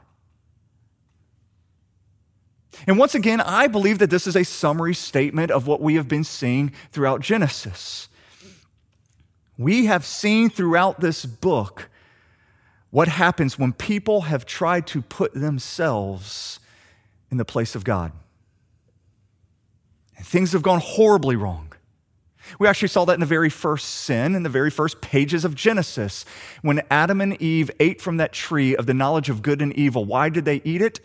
And 2.87 2.97
once 2.97 3.17
again, 3.17 3.41
I 3.41 3.67
believe 3.67 3.99
that 3.99 4.11
this 4.11 4.29
is 4.29 4.37
a 4.37 4.45
summary 4.45 4.95
statement 4.95 5.51
of 5.51 5.67
what 5.67 5.81
we 5.81 5.97
have 5.97 6.07
been 6.07 6.23
seeing 6.23 6.71
throughout 6.93 7.23
Genesis. 7.23 8.09
We 9.63 9.87
have 9.87 10.05
seen 10.05 10.51
throughout 10.51 11.01
this 11.01 11.25
book 11.25 11.89
what 12.91 13.09
happens 13.09 13.59
when 13.59 13.73
people 13.73 14.23
have 14.23 14.45
tried 14.45 14.87
to 14.89 15.01
put 15.01 15.33
themselves 15.35 16.59
in 17.31 17.37
the 17.37 17.45
place 17.45 17.75
of 17.75 17.85
God. 17.85 18.13
And 20.17 20.27
things 20.27 20.53
have 20.53 20.63
gone 20.63 20.81
horribly 20.83 21.37
wrong. 21.37 21.73
We 22.59 22.67
actually 22.67 22.89
saw 22.89 23.05
that 23.05 23.15
in 23.15 23.21
the 23.21 23.27
very 23.27 23.49
first 23.49 23.89
sin, 23.89 24.35
in 24.35 24.43
the 24.43 24.49
very 24.49 24.71
first 24.71 25.01
pages 25.01 25.45
of 25.45 25.55
Genesis. 25.55 26.25
When 26.63 26.83
Adam 26.91 27.21
and 27.21 27.41
Eve 27.41 27.71
ate 27.79 28.01
from 28.01 28.17
that 28.17 28.33
tree 28.33 28.77
of 28.77 28.87
the 28.87 28.95
knowledge 28.95 29.31
of 29.31 29.43
good 29.43 29.63
and 29.63 29.73
evil, 29.75 30.05
why 30.05 30.29
did 30.29 30.45
they 30.45 30.61
eat 30.65 30.83
it? 30.83 31.01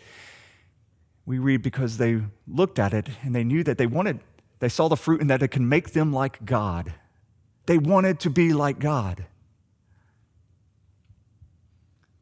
We 1.24 1.38
read 1.38 1.62
because 1.62 1.98
they 1.98 2.22
looked 2.48 2.78
at 2.78 2.92
it 2.92 3.08
and 3.22 3.34
they 3.34 3.44
knew 3.44 3.62
that 3.62 3.78
they 3.78 3.86
wanted, 3.86 4.18
they 4.58 4.68
saw 4.68 4.88
the 4.88 4.96
fruit 4.96 5.20
and 5.20 5.30
that 5.30 5.42
it 5.42 5.48
can 5.48 5.68
make 5.68 5.92
them 5.92 6.12
like 6.12 6.44
God. 6.44 6.92
They 7.68 7.76
wanted 7.76 8.20
to 8.20 8.30
be 8.30 8.54
like 8.54 8.78
God. 8.78 9.26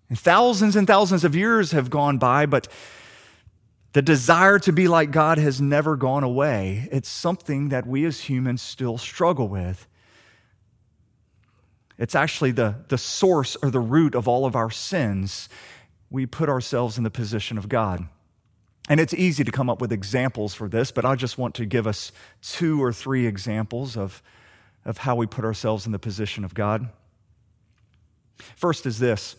And 0.08 0.18
thousands 0.18 0.74
and 0.74 0.88
thousands 0.88 1.22
of 1.22 1.36
years 1.36 1.70
have 1.70 1.88
gone 1.88 2.18
by, 2.18 2.46
but 2.46 2.66
the 3.92 4.02
desire 4.02 4.58
to 4.58 4.72
be 4.72 4.88
like 4.88 5.12
God 5.12 5.38
has 5.38 5.60
never 5.60 5.94
gone 5.94 6.24
away. 6.24 6.88
It's 6.90 7.08
something 7.08 7.68
that 7.68 7.86
we 7.86 8.04
as 8.04 8.22
humans 8.22 8.60
still 8.60 8.98
struggle 8.98 9.46
with. 9.46 9.86
It's 11.96 12.16
actually 12.16 12.50
the, 12.50 12.74
the 12.88 12.98
source 12.98 13.56
or 13.62 13.70
the 13.70 13.78
root 13.78 14.16
of 14.16 14.26
all 14.26 14.46
of 14.46 14.56
our 14.56 14.72
sins. 14.72 15.48
We 16.10 16.26
put 16.26 16.48
ourselves 16.48 16.98
in 16.98 17.04
the 17.04 17.10
position 17.10 17.56
of 17.56 17.68
God. 17.68 18.08
And 18.88 18.98
it's 18.98 19.14
easy 19.14 19.44
to 19.44 19.52
come 19.52 19.70
up 19.70 19.80
with 19.80 19.92
examples 19.92 20.54
for 20.54 20.68
this, 20.68 20.90
but 20.90 21.04
I 21.04 21.14
just 21.14 21.38
want 21.38 21.54
to 21.54 21.64
give 21.64 21.86
us 21.86 22.10
two 22.42 22.82
or 22.82 22.92
three 22.92 23.28
examples 23.28 23.96
of, 23.96 24.24
of 24.86 24.98
how 24.98 25.16
we 25.16 25.26
put 25.26 25.44
ourselves 25.44 25.84
in 25.84 25.92
the 25.92 25.98
position 25.98 26.44
of 26.44 26.54
God. 26.54 26.88
First 28.54 28.86
is 28.86 28.98
this 28.98 29.36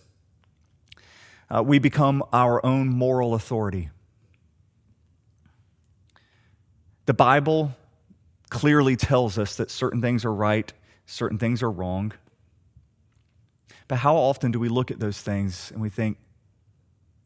uh, 1.50 1.64
we 1.64 1.80
become 1.80 2.24
our 2.34 2.64
own 2.64 2.90
moral 2.90 3.34
authority. 3.34 3.90
The 7.06 7.14
Bible 7.14 7.74
clearly 8.50 8.98
tells 8.98 9.38
us 9.38 9.56
that 9.56 9.72
certain 9.72 10.02
things 10.02 10.26
are 10.26 10.34
right, 10.34 10.72
certain 11.06 11.38
things 11.38 11.64
are 11.64 11.72
wrong. 11.72 12.12
But 13.88 14.00
how 14.00 14.18
often 14.18 14.52
do 14.52 14.60
we 14.60 14.68
look 14.68 14.92
at 14.92 15.00
those 15.00 15.22
things 15.22 15.72
and 15.72 15.82
we 15.82 15.90
think, 15.90 16.18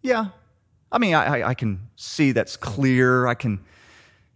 yeah, 0.04 0.28
I 0.92 1.00
mean, 1.00 1.16
I, 1.16 1.50
I 1.50 1.54
can 1.56 1.90
see 1.96 2.32
that's 2.32 2.56
clear. 2.56 3.26
I 3.26 3.34
can, 3.34 3.62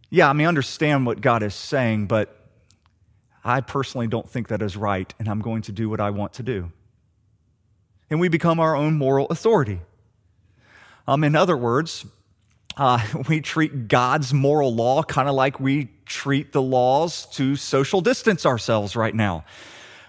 yeah, 0.09 0.27
I 0.27 0.33
mean, 0.33 0.47
understand 0.47 1.05
what 1.05 1.21
God 1.21 1.43
is 1.43 1.53
saying, 1.53 2.07
but 2.07 2.44
I 3.45 3.61
personally 3.61 4.07
don't 4.07 4.27
think 4.27 4.47
that 4.47 4.63
is 4.63 4.75
right, 4.75 5.13
and 5.19 5.29
I'm 5.29 5.39
going 5.39 5.61
to 5.63 5.71
do 5.71 5.87
what 5.87 6.01
I 6.01 6.09
want 6.09 6.33
to 6.33 6.43
do. 6.43 6.71
And 8.09 8.19
we 8.19 8.27
become 8.27 8.59
our 8.59 8.75
own 8.75 8.97
moral 8.97 9.27
authority. 9.27 9.81
Um, 11.07 11.23
in 11.23 11.35
other 11.35 11.55
words, 11.55 12.07
uh, 12.75 12.99
we 13.29 13.41
treat 13.41 13.87
God's 13.87 14.33
moral 14.33 14.73
law 14.73 15.03
kind 15.03 15.29
of 15.29 15.35
like 15.35 15.59
we 15.59 15.89
treat 16.07 16.53
the 16.53 16.61
laws 16.61 17.27
to 17.33 17.55
social 17.55 18.01
distance 18.01 18.47
ourselves 18.47 18.95
right 18.95 19.13
now. 19.13 19.45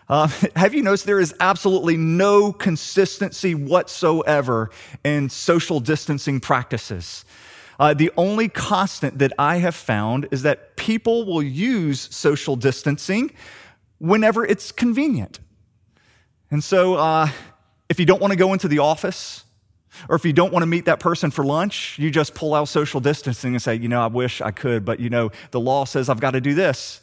Uh, 0.09 0.28
have 0.57 0.75
you 0.75 0.83
noticed 0.83 1.05
there 1.05 1.21
is 1.21 1.35
absolutely 1.38 1.99
no 1.99 2.52
consistency 2.52 3.55
whatsoever 3.55 4.71
in 5.05 5.28
social 5.28 5.78
distancing 5.78 6.40
practices? 6.40 7.26
Uh, 7.78 7.95
the 7.95 8.11
only 8.16 8.49
constant 8.49 9.18
that 9.18 9.33
I 9.38 9.59
have 9.59 9.75
found 9.75 10.28
is 10.30 10.42
that 10.42 10.76
people 10.76 11.26
will 11.26 11.42
use 11.42 12.09
social 12.14 12.56
distancing 12.56 13.33
whenever 13.99 14.45
it's 14.45 14.73
convenient. 14.73 15.40
And 16.50 16.62
so, 16.62 16.95
uh, 16.95 17.28
if 17.88 18.00
you 18.00 18.06
don't 18.06 18.21
want 18.21 18.33
to 18.33 18.37
go 18.37 18.52
into 18.52 18.68
the 18.68 18.78
office, 18.78 19.45
or 20.09 20.16
if 20.16 20.25
you 20.25 20.33
don't 20.33 20.52
want 20.52 20.62
to 20.62 20.66
meet 20.66 20.85
that 20.87 21.00
person 21.00 21.30
for 21.30 21.45
lunch, 21.45 21.99
you 21.99 22.11
just 22.11 22.35
pull 22.35 22.54
out 22.54 22.68
social 22.68 23.00
distancing 23.00 23.54
and 23.54 23.62
say, 23.62 23.75
you 23.75 23.88
know, 23.88 24.02
I 24.02 24.09
wish 24.09 24.40
I 24.40 24.50
could, 24.50 24.85
but 24.85 25.00
you 25.00 25.11
know, 25.11 25.30
the 25.50 25.61
law 25.61 25.85
says 25.85 26.09
I've 26.09 26.21
got 26.21 26.33
to 26.33 26.40
do 26.40 26.54
this. 26.54 27.00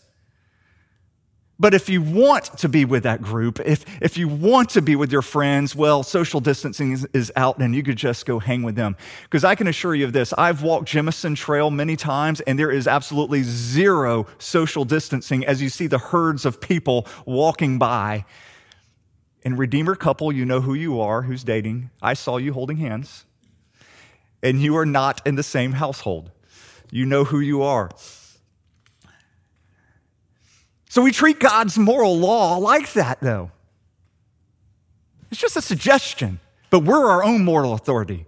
But 1.60 1.74
if 1.74 1.88
you 1.88 2.02
want 2.02 2.46
to 2.58 2.68
be 2.68 2.84
with 2.84 3.04
that 3.04 3.22
group, 3.22 3.60
if, 3.60 3.86
if 4.02 4.18
you 4.18 4.28
want 4.28 4.72
to 4.72 4.82
be 4.82 4.96
with 4.96 5.12
your 5.12 5.22
friends, 5.22 5.76
well, 5.76 6.02
social 6.02 6.40
distancing 6.40 6.94
is, 6.94 7.08
is 7.14 7.32
out 7.36 7.60
and 7.60 7.76
you 7.76 7.84
could 7.84 7.96
just 7.96 8.26
go 8.26 8.40
hang 8.40 8.64
with 8.64 8.76
them. 8.76 8.98
Because 9.24 9.44
I 9.44 9.54
can 9.54 9.68
assure 9.68 9.94
you 9.94 10.06
of 10.06 10.14
this 10.14 10.34
I've 10.38 10.64
walked 10.64 10.90
Jemison 10.90 11.36
Trail 11.36 11.70
many 11.70 11.96
times 11.96 12.42
and 12.42 12.58
there 12.58 12.72
is 12.72 12.88
absolutely 12.88 13.44
zero 13.44 14.26
social 14.40 14.84
distancing 14.84 15.46
as 15.46 15.62
you 15.62 15.70
see 15.70 15.88
the 15.88 16.00
herds 16.00 16.46
of 16.46 16.60
people 16.60 17.08
walking 17.26 17.78
by 17.78 18.26
in 19.44 19.58
Redeemer 19.58 19.96
couple, 19.96 20.32
you 20.32 20.46
know 20.46 20.62
who 20.62 20.74
you 20.74 21.02
are, 21.02 21.24
who's 21.24 21.44
dating. 21.44 21.90
I 22.02 22.14
saw 22.14 22.38
you 22.38 22.54
holding 22.54 22.78
hands. 22.78 23.26
And 24.42 24.62
you 24.62 24.78
are 24.78 24.86
not 24.86 25.26
in 25.26 25.36
the 25.36 25.44
same 25.44 25.74
household. 25.74 26.32
You 26.92 27.06
know 27.06 27.26
who 27.26 27.40
you 27.40 27.62
are. 27.62 27.90
So 30.94 31.02
we 31.02 31.12
treat 31.12 31.40
God's 31.40 31.76
moral 31.76 32.20
law 32.20 32.58
like 32.58 32.94
that, 32.94 33.20
though. 33.20 33.50
It's 35.32 35.42
just 35.42 35.58
a 35.58 35.62
suggestion, 35.64 36.40
but 36.70 36.84
we're 36.84 37.08
our 37.10 37.24
own 37.24 37.44
moral 37.44 37.74
authority. 37.74 38.28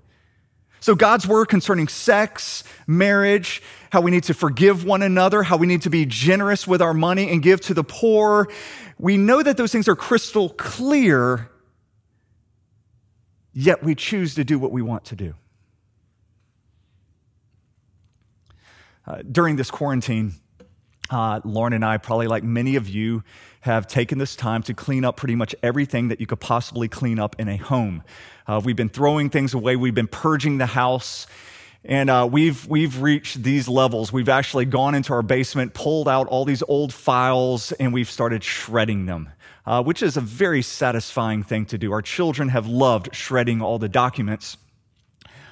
So, 0.79 0.95
God's 0.95 1.27
word 1.27 1.45
concerning 1.45 1.87
sex, 1.87 2.63
marriage, 2.87 3.61
how 3.91 4.01
we 4.01 4.09
need 4.09 4.23
to 4.23 4.33
forgive 4.33 4.83
one 4.83 5.03
another, 5.03 5.43
how 5.43 5.57
we 5.57 5.67
need 5.67 5.83
to 5.83 5.91
be 5.91 6.07
generous 6.07 6.67
with 6.67 6.81
our 6.81 6.95
money 6.95 7.29
and 7.29 7.43
give 7.43 7.61
to 7.61 7.75
the 7.75 7.83
poor, 7.83 8.49
we 8.97 9.15
know 9.15 9.43
that 9.43 9.57
those 9.57 9.71
things 9.71 9.87
are 9.87 9.95
crystal 9.95 10.49
clear, 10.49 11.51
yet 13.53 13.83
we 13.83 13.93
choose 13.93 14.33
to 14.33 14.43
do 14.43 14.57
what 14.57 14.71
we 14.71 14.81
want 14.81 15.05
to 15.05 15.15
do. 15.15 15.35
Uh, 19.05 19.21
during 19.31 19.55
this 19.55 19.69
quarantine, 19.69 20.33
uh, 21.09 21.41
Lauren 21.43 21.73
and 21.73 21.85
I, 21.85 21.97
probably 21.97 22.27
like 22.27 22.43
many 22.43 22.75
of 22.75 22.89
you, 22.89 23.23
have 23.61 23.87
taken 23.87 24.17
this 24.17 24.35
time 24.35 24.61
to 24.63 24.73
clean 24.73 25.03
up 25.03 25.17
pretty 25.17 25.35
much 25.35 25.55
everything 25.63 26.09
that 26.09 26.19
you 26.19 26.27
could 26.27 26.39
possibly 26.39 26.87
clean 26.87 27.19
up 27.19 27.35
in 27.39 27.47
a 27.47 27.57
home. 27.57 28.03
Uh, 28.47 28.61
we've 28.63 28.75
been 28.75 28.89
throwing 28.89 29.29
things 29.29 29.53
away, 29.53 29.75
we've 29.75 29.95
been 29.95 30.07
purging 30.07 30.57
the 30.57 30.67
house. 30.67 31.27
And 31.87 32.09
uh, 32.09 32.27
we've, 32.31 32.65
we've 32.67 32.99
reached 32.99 33.43
these 33.43 33.67
levels. 33.67 34.11
We've 34.11 34.29
actually 34.29 34.65
gone 34.65 34.95
into 34.95 35.13
our 35.13 35.21
basement, 35.21 35.75
pulled 35.75 36.07
out 36.07 36.27
all 36.27 36.43
these 36.43 36.63
old 36.67 36.91
files, 36.91 37.71
and 37.73 37.93
we've 37.93 38.09
started 38.09 38.43
shredding 38.43 39.05
them, 39.05 39.29
uh, 39.67 39.83
which 39.83 40.01
is 40.01 40.17
a 40.17 40.21
very 40.21 40.63
satisfying 40.63 41.43
thing 41.43 41.67
to 41.67 41.77
do. 41.77 41.91
Our 41.91 42.01
children 42.01 42.49
have 42.49 42.65
loved 42.65 43.15
shredding 43.15 43.61
all 43.61 43.77
the 43.77 43.87
documents. 43.87 44.57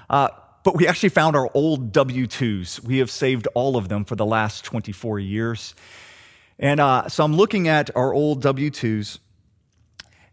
Uh, 0.10 0.30
but 0.64 0.76
we 0.76 0.88
actually 0.88 1.10
found 1.10 1.36
our 1.36 1.50
old 1.54 1.92
W 1.92 2.28
2s. 2.28 2.84
We 2.84 2.98
have 3.00 3.12
saved 3.12 3.48
all 3.54 3.78
of 3.78 3.90
them 3.90 4.06
for 4.06 4.16
the 4.16 4.26
last 4.26 4.64
24 4.66 5.20
years. 5.20 5.76
And 6.58 6.80
uh, 6.80 7.10
so 7.10 7.24
I'm 7.24 7.36
looking 7.36 7.68
at 7.68 7.96
our 7.96 8.14
old 8.14 8.42
W 8.42 8.70
2s. 8.70 9.20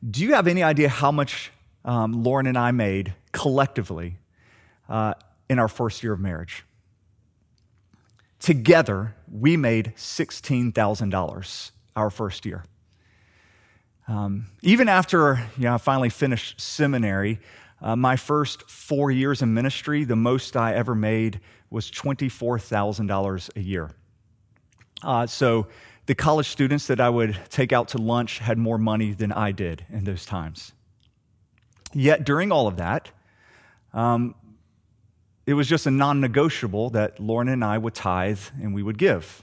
Do 0.08 0.22
you 0.22 0.34
have 0.34 0.46
any 0.46 0.62
idea 0.62 0.88
how 0.88 1.12
much 1.12 1.50
um, 1.84 2.22
Lauren 2.22 2.46
and 2.46 2.58
I 2.58 2.70
made 2.70 3.14
collectively 3.32 4.16
uh, 4.88 5.14
in 5.48 5.58
our 5.58 5.68
first 5.68 6.02
year 6.02 6.12
of 6.12 6.20
marriage. 6.20 6.64
Together, 8.38 9.14
we 9.30 9.56
made 9.56 9.92
$16,000 9.96 11.70
our 11.96 12.10
first 12.10 12.46
year. 12.46 12.64
Um, 14.08 14.46
even 14.62 14.88
after 14.88 15.48
you 15.56 15.64
know, 15.64 15.74
I 15.74 15.78
finally 15.78 16.08
finished 16.08 16.60
seminary, 16.60 17.38
uh, 17.82 17.96
my 17.96 18.16
first 18.16 18.68
four 18.68 19.10
years 19.10 19.42
in 19.42 19.54
ministry, 19.54 20.04
the 20.04 20.16
most 20.16 20.56
I 20.56 20.74
ever 20.74 20.94
made 20.94 21.40
was 21.70 21.90
$24,000 21.90 23.56
a 23.56 23.60
year. 23.60 23.90
Uh, 25.02 25.26
so 25.26 25.66
the 26.06 26.14
college 26.14 26.48
students 26.48 26.86
that 26.88 27.00
I 27.00 27.08
would 27.08 27.38
take 27.48 27.72
out 27.72 27.88
to 27.88 27.98
lunch 27.98 28.38
had 28.38 28.58
more 28.58 28.78
money 28.78 29.12
than 29.12 29.32
I 29.32 29.52
did 29.52 29.86
in 29.90 30.04
those 30.04 30.26
times. 30.26 30.72
Yet 31.92 32.24
during 32.24 32.52
all 32.52 32.66
of 32.66 32.76
that, 32.76 33.10
um, 33.92 34.34
it 35.46 35.54
was 35.54 35.68
just 35.68 35.86
a 35.86 35.90
non 35.90 36.20
negotiable 36.20 36.90
that 36.90 37.18
Lauren 37.18 37.48
and 37.48 37.64
I 37.64 37.78
would 37.78 37.94
tithe 37.94 38.40
and 38.60 38.74
we 38.74 38.82
would 38.82 38.98
give. 38.98 39.42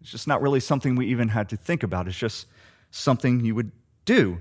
It's 0.00 0.10
just 0.10 0.26
not 0.26 0.42
really 0.42 0.60
something 0.60 0.94
we 0.94 1.06
even 1.06 1.28
had 1.28 1.48
to 1.50 1.56
think 1.56 1.82
about. 1.82 2.08
It's 2.08 2.16
just 2.16 2.46
something 2.90 3.40
you 3.40 3.54
would 3.54 3.72
do. 4.04 4.40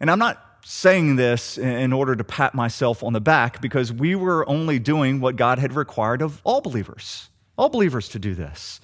And 0.00 0.10
I'm 0.10 0.18
not 0.18 0.44
saying 0.64 1.16
this 1.16 1.56
in 1.58 1.92
order 1.92 2.14
to 2.14 2.24
pat 2.24 2.54
myself 2.54 3.02
on 3.02 3.12
the 3.12 3.20
back 3.20 3.60
because 3.60 3.92
we 3.92 4.14
were 4.14 4.48
only 4.48 4.78
doing 4.78 5.20
what 5.20 5.36
God 5.36 5.58
had 5.58 5.72
required 5.72 6.22
of 6.22 6.40
all 6.44 6.60
believers, 6.60 7.30
all 7.56 7.68
believers 7.68 8.08
to 8.10 8.18
do 8.18 8.34
this. 8.34 8.80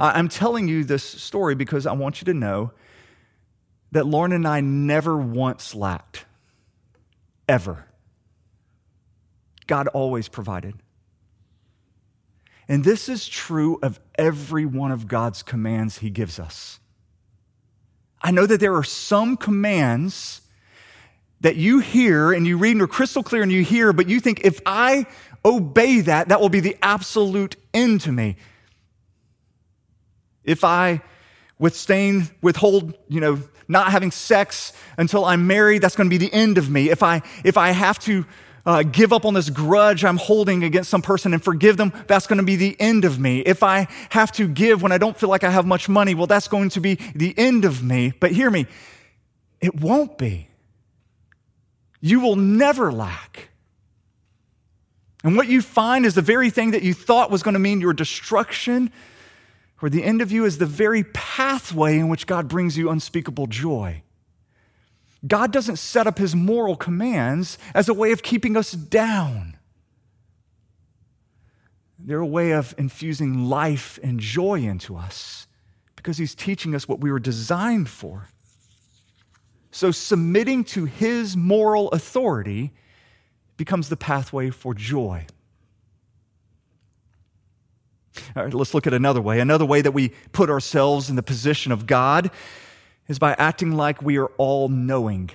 I'm 0.00 0.28
telling 0.28 0.68
you 0.68 0.84
this 0.84 1.02
story 1.02 1.54
because 1.54 1.86
I 1.86 1.92
want 1.92 2.20
you 2.20 2.26
to 2.26 2.34
know 2.34 2.72
that 3.92 4.06
Lauren 4.06 4.32
and 4.32 4.46
I 4.46 4.60
never 4.60 5.16
once 5.16 5.74
lacked, 5.74 6.24
ever. 7.48 7.86
God 9.66 9.88
always 9.88 10.28
provided. 10.28 10.74
And 12.68 12.84
this 12.84 13.08
is 13.08 13.26
true 13.26 13.78
of 13.82 13.98
every 14.16 14.66
one 14.66 14.92
of 14.92 15.08
God's 15.08 15.42
commands 15.42 15.98
He 15.98 16.10
gives 16.10 16.38
us. 16.38 16.80
I 18.20 18.30
know 18.30 18.46
that 18.46 18.60
there 18.60 18.74
are 18.74 18.84
some 18.84 19.36
commands 19.36 20.42
that 21.40 21.56
you 21.56 21.78
hear 21.78 22.32
and 22.32 22.46
you 22.46 22.58
read 22.58 22.72
and 22.72 22.82
are 22.82 22.86
crystal 22.86 23.22
clear 23.22 23.42
and 23.42 23.52
you 23.52 23.62
hear, 23.62 23.92
but 23.92 24.08
you 24.08 24.20
think 24.20 24.40
if 24.44 24.60
I 24.66 25.06
obey 25.44 26.00
that, 26.00 26.28
that 26.28 26.40
will 26.40 26.48
be 26.48 26.60
the 26.60 26.76
absolute 26.82 27.56
end 27.72 28.00
to 28.02 28.12
me. 28.12 28.36
If 30.44 30.64
I 30.64 31.02
withstand, 31.58 32.30
withhold, 32.42 32.94
you 33.08 33.20
know, 33.20 33.40
not 33.68 33.92
having 33.92 34.10
sex 34.10 34.72
until 34.96 35.24
I'm 35.24 35.46
married, 35.46 35.82
that's 35.82 35.94
going 35.94 36.08
to 36.08 36.18
be 36.18 36.24
the 36.24 36.32
end 36.32 36.58
of 36.58 36.70
me. 36.70 36.90
If 36.90 37.02
I, 37.02 37.22
if 37.44 37.56
I 37.56 37.70
have 37.70 37.98
to 38.00 38.24
uh, 38.64 38.82
give 38.82 39.12
up 39.12 39.24
on 39.24 39.34
this 39.34 39.48
grudge 39.48 40.04
I'm 40.04 40.16
holding 40.16 40.64
against 40.64 40.90
some 40.90 41.02
person 41.02 41.32
and 41.32 41.42
forgive 41.42 41.76
them, 41.76 41.92
that's 42.06 42.26
going 42.26 42.38
to 42.38 42.44
be 42.44 42.56
the 42.56 42.76
end 42.80 43.04
of 43.04 43.18
me. 43.18 43.40
If 43.40 43.62
I 43.62 43.88
have 44.10 44.32
to 44.32 44.48
give 44.48 44.82
when 44.82 44.92
I 44.92 44.98
don't 44.98 45.16
feel 45.18 45.28
like 45.28 45.44
I 45.44 45.50
have 45.50 45.66
much 45.66 45.88
money, 45.88 46.14
well, 46.14 46.26
that's 46.26 46.48
going 46.48 46.70
to 46.70 46.80
be 46.80 46.96
the 47.14 47.34
end 47.38 47.64
of 47.64 47.82
me. 47.82 48.12
But 48.18 48.32
hear 48.32 48.50
me, 48.50 48.66
it 49.60 49.80
won't 49.80 50.18
be. 50.18 50.47
You 52.00 52.20
will 52.20 52.36
never 52.36 52.92
lack. 52.92 53.48
And 55.24 55.36
what 55.36 55.48
you 55.48 55.62
find 55.62 56.06
is 56.06 56.14
the 56.14 56.22
very 56.22 56.50
thing 56.50 56.70
that 56.70 56.82
you 56.82 56.94
thought 56.94 57.30
was 57.30 57.42
going 57.42 57.54
to 57.54 57.60
mean 57.60 57.80
your 57.80 57.92
destruction 57.92 58.92
or 59.80 59.88
the 59.88 60.02
end 60.02 60.22
of 60.22 60.32
you 60.32 60.44
is 60.44 60.58
the 60.58 60.66
very 60.66 61.04
pathway 61.04 61.98
in 61.98 62.08
which 62.08 62.26
God 62.26 62.48
brings 62.48 62.76
you 62.76 62.90
unspeakable 62.90 63.46
joy. 63.46 64.02
God 65.26 65.52
doesn't 65.52 65.76
set 65.76 66.06
up 66.06 66.18
his 66.18 66.34
moral 66.34 66.76
commands 66.76 67.58
as 67.74 67.88
a 67.88 67.94
way 67.94 68.12
of 68.12 68.22
keeping 68.22 68.56
us 68.56 68.72
down. 68.72 69.56
They're 71.98 72.20
a 72.20 72.26
way 72.26 72.52
of 72.52 72.74
infusing 72.78 73.48
life 73.48 73.98
and 74.02 74.20
joy 74.20 74.60
into 74.60 74.96
us 74.96 75.46
because 75.96 76.18
he's 76.18 76.34
teaching 76.34 76.74
us 76.74 76.86
what 76.86 77.00
we 77.00 77.10
were 77.10 77.18
designed 77.18 77.88
for. 77.88 78.28
So, 79.70 79.90
submitting 79.90 80.64
to 80.64 80.86
his 80.86 81.36
moral 81.36 81.90
authority 81.90 82.72
becomes 83.56 83.88
the 83.88 83.96
pathway 83.96 84.50
for 84.50 84.72
joy. 84.72 85.26
All 88.34 88.44
right, 88.44 88.54
let's 88.54 88.74
look 88.74 88.86
at 88.86 88.94
another 88.94 89.20
way. 89.20 89.40
Another 89.40 89.66
way 89.66 89.82
that 89.82 89.92
we 89.92 90.10
put 90.32 90.50
ourselves 90.50 91.10
in 91.10 91.16
the 91.16 91.22
position 91.22 91.72
of 91.72 91.86
God 91.86 92.30
is 93.08 93.18
by 93.18 93.34
acting 93.38 93.72
like 93.72 94.02
we 94.02 94.18
are 94.18 94.30
all 94.38 94.68
knowing. 94.68 95.30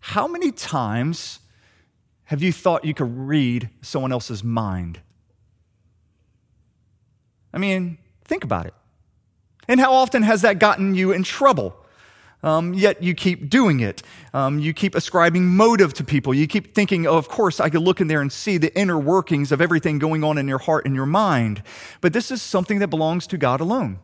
How 0.00 0.26
many 0.26 0.52
times 0.52 1.40
have 2.24 2.42
you 2.42 2.52
thought 2.52 2.84
you 2.84 2.94
could 2.94 3.16
read 3.16 3.70
someone 3.82 4.12
else's 4.12 4.42
mind? 4.42 5.00
I 7.52 7.58
mean, 7.58 7.98
think 8.24 8.44
about 8.44 8.66
it. 8.66 8.74
And 9.68 9.80
how 9.80 9.92
often 9.92 10.22
has 10.22 10.42
that 10.42 10.58
gotten 10.58 10.94
you 10.94 11.12
in 11.12 11.22
trouble? 11.22 11.76
Um, 12.42 12.74
yet 12.74 13.02
you 13.02 13.14
keep 13.14 13.48
doing 13.48 13.80
it. 13.80 14.02
Um, 14.32 14.58
you 14.58 14.72
keep 14.72 14.94
ascribing 14.94 15.46
motive 15.46 15.94
to 15.94 16.04
people. 16.04 16.32
You 16.32 16.46
keep 16.46 16.74
thinking, 16.74 17.06
oh, 17.06 17.16
of 17.16 17.28
course, 17.28 17.58
I 17.58 17.70
could 17.70 17.82
look 17.82 18.00
in 18.00 18.06
there 18.06 18.20
and 18.20 18.32
see 18.32 18.58
the 18.58 18.76
inner 18.78 18.98
workings 18.98 19.50
of 19.50 19.60
everything 19.60 19.98
going 19.98 20.22
on 20.22 20.38
in 20.38 20.46
your 20.46 20.58
heart 20.58 20.86
and 20.86 20.94
your 20.94 21.06
mind. 21.06 21.62
But 22.00 22.12
this 22.12 22.30
is 22.30 22.42
something 22.42 22.78
that 22.78 22.88
belongs 22.88 23.26
to 23.28 23.38
God 23.38 23.60
alone. 23.60 23.98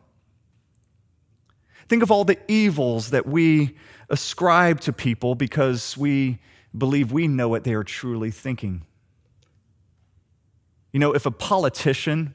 Think 1.87 2.03
of 2.03 2.11
all 2.11 2.25
the 2.25 2.39
evils 2.47 3.11
that 3.11 3.25
we 3.25 3.77
ascribe 4.09 4.81
to 4.81 4.93
people 4.93 5.35
because 5.35 5.95
we 5.95 6.39
believe 6.77 7.11
we 7.11 7.27
know 7.27 7.47
what 7.47 7.63
they 7.63 7.73
are 7.73 7.83
truly 7.83 8.31
thinking. 8.31 8.83
You 10.91 10.99
know, 10.99 11.13
if 11.13 11.25
a 11.25 11.31
politician 11.31 12.33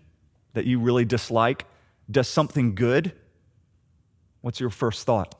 that 0.54 0.64
you 0.64 0.80
really 0.80 1.04
dislike 1.04 1.66
does 2.10 2.28
something 2.28 2.74
good, 2.74 3.12
what's 4.40 4.60
your 4.60 4.70
first 4.70 5.04
thought? 5.04 5.34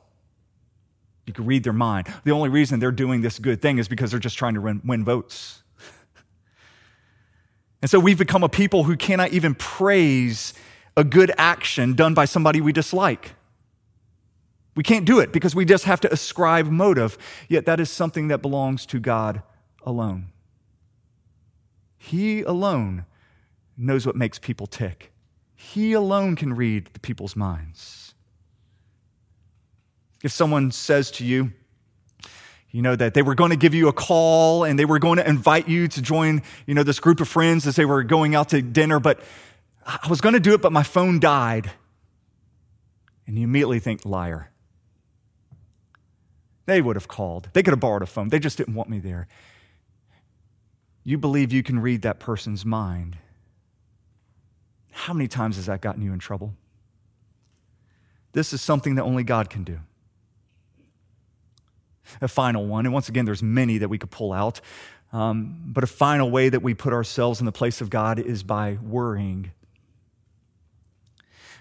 You 1.25 1.33
can 1.33 1.45
read 1.45 1.63
their 1.63 1.73
mind. 1.73 2.07
The 2.23 2.31
only 2.31 2.49
reason 2.49 2.79
they're 2.79 2.91
doing 2.91 3.21
this 3.21 3.39
good 3.39 3.61
thing 3.61 3.77
is 3.77 3.87
because 3.87 4.11
they're 4.11 4.19
just 4.19 4.37
trying 4.37 4.55
to 4.55 4.61
win, 4.61 4.81
win 4.83 5.05
votes. 5.05 5.63
and 7.81 7.89
so 7.89 7.99
we've 7.99 8.17
become 8.17 8.43
a 8.43 8.49
people 8.49 8.83
who 8.83 8.97
cannot 8.97 9.31
even 9.31 9.55
praise 9.55 10.53
a 10.97 11.03
good 11.03 11.31
action 11.37 11.93
done 11.93 12.13
by 12.13 12.25
somebody 12.25 12.61
we 12.61 12.73
dislike. 12.73 13.35
We 14.75 14.83
can't 14.83 15.05
do 15.05 15.19
it 15.19 15.31
because 15.31 15.53
we 15.53 15.65
just 15.65 15.85
have 15.85 16.01
to 16.01 16.11
ascribe 16.11 16.67
motive. 16.67 17.17
Yet 17.47 17.65
that 17.65 17.79
is 17.79 17.91
something 17.91 18.29
that 18.29 18.41
belongs 18.41 18.85
to 18.87 18.99
God 18.99 19.43
alone. 19.83 20.27
He 21.97 22.41
alone 22.41 23.05
knows 23.77 24.05
what 24.05 24.15
makes 24.15 24.39
people 24.39 24.67
tick. 24.67 25.08
He 25.61 25.91
alone 25.91 26.37
can 26.37 26.53
read 26.53 26.89
the 26.93 27.01
people's 27.01 27.35
minds. 27.35 28.13
If 30.23 30.31
someone 30.31 30.71
says 30.71 31.11
to 31.11 31.25
you, 31.25 31.51
you 32.71 32.81
know, 32.81 32.95
that 32.95 33.13
they 33.13 33.21
were 33.21 33.35
going 33.35 33.49
to 33.51 33.57
give 33.57 33.73
you 33.73 33.89
a 33.89 33.93
call 33.93 34.63
and 34.63 34.79
they 34.79 34.85
were 34.85 34.99
going 34.99 35.17
to 35.17 35.27
invite 35.27 35.67
you 35.67 35.89
to 35.89 36.01
join, 36.01 36.43
you 36.65 36.73
know, 36.73 36.83
this 36.83 37.01
group 37.01 37.19
of 37.19 37.27
friends 37.27 37.67
as 37.67 37.75
they 37.75 37.83
were 37.83 38.03
going 38.03 38.35
out 38.35 38.49
to 38.49 38.61
dinner, 38.61 39.01
but 39.01 39.19
I 39.85 40.07
was 40.09 40.21
going 40.21 40.31
to 40.31 40.39
do 40.39 40.53
it, 40.53 40.61
but 40.61 40.71
my 40.71 40.81
phone 40.81 41.19
died. 41.19 41.69
And 43.27 43.37
you 43.37 43.43
immediately 43.43 43.79
think, 43.79 44.05
liar. 44.05 44.51
They 46.67 46.81
would 46.81 46.95
have 46.95 47.09
called. 47.09 47.49
They 47.51 47.63
could 47.63 47.73
have 47.73 47.81
borrowed 47.81 48.01
a 48.01 48.05
phone. 48.05 48.29
They 48.29 48.39
just 48.39 48.57
didn't 48.57 48.75
want 48.75 48.89
me 48.89 48.99
there. 48.99 49.27
You 51.03 51.17
believe 51.17 51.51
you 51.51 51.63
can 51.63 51.79
read 51.79 52.03
that 52.03 52.21
person's 52.21 52.65
mind. 52.65 53.17
How 54.91 55.13
many 55.13 55.27
times 55.27 55.55
has 55.55 55.67
that 55.67 55.81
gotten 55.81 56.01
you 56.01 56.13
in 56.13 56.19
trouble? 56.19 56.53
This 58.31 58.53
is 58.53 58.61
something 58.61 58.95
that 58.95 59.03
only 59.03 59.23
God 59.23 59.49
can 59.49 59.63
do 59.63 59.79
a 62.21 62.27
final 62.27 62.65
one. 62.65 62.85
And 62.85 62.93
once 62.93 63.09
again, 63.09 63.25
there's 63.25 63.43
many 63.43 63.77
that 63.79 63.89
we 63.89 63.97
could 63.97 64.11
pull 64.11 64.33
out. 64.33 64.61
Um, 65.11 65.63
but 65.67 65.83
a 65.83 65.87
final 65.87 66.29
way 66.29 66.49
that 66.49 66.61
we 66.61 66.73
put 66.73 66.93
ourselves 66.93 67.39
in 67.39 67.45
the 67.45 67.51
place 67.51 67.81
of 67.81 67.89
God 67.89 68.19
is 68.19 68.43
by 68.43 68.77
worrying. 68.81 69.51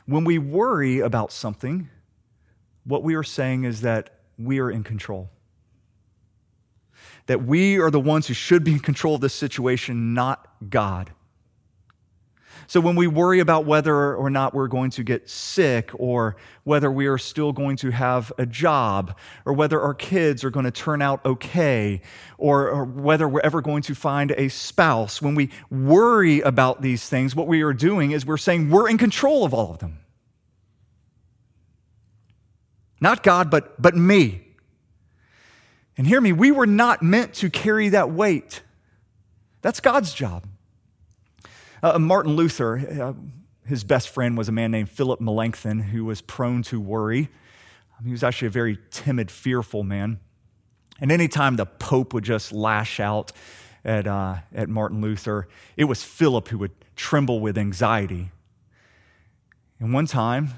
When 0.07 0.25
we 0.25 0.39
worry 0.39 1.01
about 1.01 1.33
something, 1.33 1.89
what 2.85 3.03
we 3.03 3.15
are 3.15 3.23
saying 3.23 3.65
is 3.65 3.83
that 3.83 4.11
we 4.39 4.59
are 4.59 4.71
in 4.71 4.85
control. 4.85 5.31
That 7.27 7.45
we 7.45 7.79
are 7.79 7.91
the 7.91 8.01
ones 8.01 8.27
who 8.27 8.35
should 8.35 8.65
be 8.65 8.73
in 8.73 8.81
control 8.81 9.15
of 9.15 9.21
this 9.21 9.35
situation, 9.35 10.15
not 10.15 10.47
God. 10.71 11.11
So 12.69 12.83
when 12.83 12.97
we 12.97 13.07
worry 13.07 13.41
about 13.41 13.65
whether 13.65 14.15
or 14.15 14.29
not 14.29 14.53
we're 14.53 14.69
going 14.69 14.91
to 14.91 15.03
get 15.03 15.31
sick, 15.31 15.91
or 15.95 16.37
whether 16.65 16.93
we 16.93 17.07
are 17.07 17.17
still 17.17 17.51
going 17.51 17.77
to 17.79 17.91
have 17.91 18.31
a 18.37 18.45
job, 18.45 19.17
or 19.47 19.55
whether 19.55 19.81
our 19.81 19.95
kids 19.95 20.45
are 20.45 20.51
going 20.51 20.67
to 20.67 20.71
turn 20.71 21.01
out 21.01 21.25
okay, 21.25 22.03
or, 22.37 22.69
or 22.69 22.85
whether 22.85 23.27
we're 23.27 23.41
ever 23.41 23.63
going 23.63 23.81
to 23.85 23.95
find 23.95 24.33
a 24.33 24.51
spouse, 24.51 25.23
when 25.23 25.35
we 25.35 25.49
worry 25.71 26.43
about 26.43 26.83
these 26.83 27.09
things, 27.09 27.35
what 27.35 27.47
we 27.47 27.63
are 27.63 27.73
doing 27.73 28.11
is 28.11 28.27
we're 28.27 28.37
saying 28.37 28.69
we're 28.69 28.91
in 28.91 28.99
control 28.99 29.47
of 29.47 29.55
all 29.55 29.71
of 29.71 29.79
them. 29.79 30.01
Not 33.01 33.23
God, 33.23 33.51
but, 33.51 33.81
but 33.81 33.97
me. 33.97 34.43
And 35.97 36.07
hear 36.07 36.21
me, 36.21 36.35
we 36.35 36.53
were 36.53 36.67
not 36.67 37.03
meant 37.03 37.33
to 37.37 37.49
carry 37.49 37.89
that 37.89 38.11
weight. 38.11 38.61
That's 39.63 39.81
God's 39.81 40.13
job. 40.13 40.47
Uh, 41.83 41.99
Martin 41.99 42.35
Luther, 42.35 42.79
uh, 43.01 43.13
his 43.67 43.85
best 43.85 44.09
friend 44.09 44.37
was 44.37 44.49
a 44.49 44.53
man 44.53 44.71
named 44.71 44.91
Philip 44.91 45.21
Melanchthon 45.21 45.81
who 45.81 46.05
was 46.05 46.21
prone 46.21 46.63
to 46.65 46.81
worry. 46.81 47.29
Um, 47.99 48.07
he 48.07 48.13
was 48.13 48.25
actually 48.25 48.49
a 48.49 48.51
very 48.53 48.79
timid, 48.91 49.31
fearful 49.31 49.85
man. 49.85 50.19
And 51.01 51.13
anytime 51.13 51.57
the 51.57 51.67
Pope 51.67 52.13
would 52.15 52.25
just 52.25 52.53
lash 52.53 52.99
out 52.99 53.33
at, 53.85 54.07
uh, 54.07 54.37
at 54.53 54.69
Martin 54.69 55.01
Luther, 55.01 55.47
it 55.77 55.85
was 55.85 56.03
Philip 56.03 56.49
who 56.49 56.59
would 56.59 56.73
tremble 56.97 57.41
with 57.41 57.57
anxiety. 57.57 58.33
And 59.79 59.93
one 59.93 60.07
time, 60.07 60.51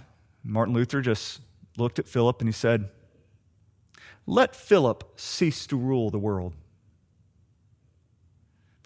Martin 0.42 0.74
Luther 0.74 1.02
just 1.02 1.40
looked 1.76 1.98
at 1.98 2.08
Philip 2.08 2.40
and 2.40 2.48
he 2.48 2.52
said, 2.52 2.88
Let 4.26 4.56
Philip 4.56 5.12
cease 5.16 5.66
to 5.66 5.76
rule 5.76 6.10
the 6.10 6.18
world. 6.18 6.54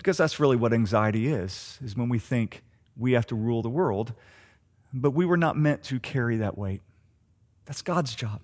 Because 0.04 0.18
that's 0.18 0.38
really 0.38 0.56
what 0.56 0.74
anxiety 0.74 1.28
is, 1.28 1.78
is 1.82 1.96
when 1.96 2.10
we 2.10 2.18
think 2.18 2.62
we 2.94 3.12
have 3.12 3.26
to 3.28 3.34
rule 3.34 3.62
the 3.62 3.70
world, 3.70 4.12
but 4.92 5.12
we 5.12 5.24
were 5.24 5.38
not 5.38 5.56
meant 5.56 5.82
to 5.84 5.98
carry 5.98 6.36
that 6.36 6.58
weight. 6.58 6.82
That's 7.64 7.80
God's 7.80 8.14
job. 8.14 8.42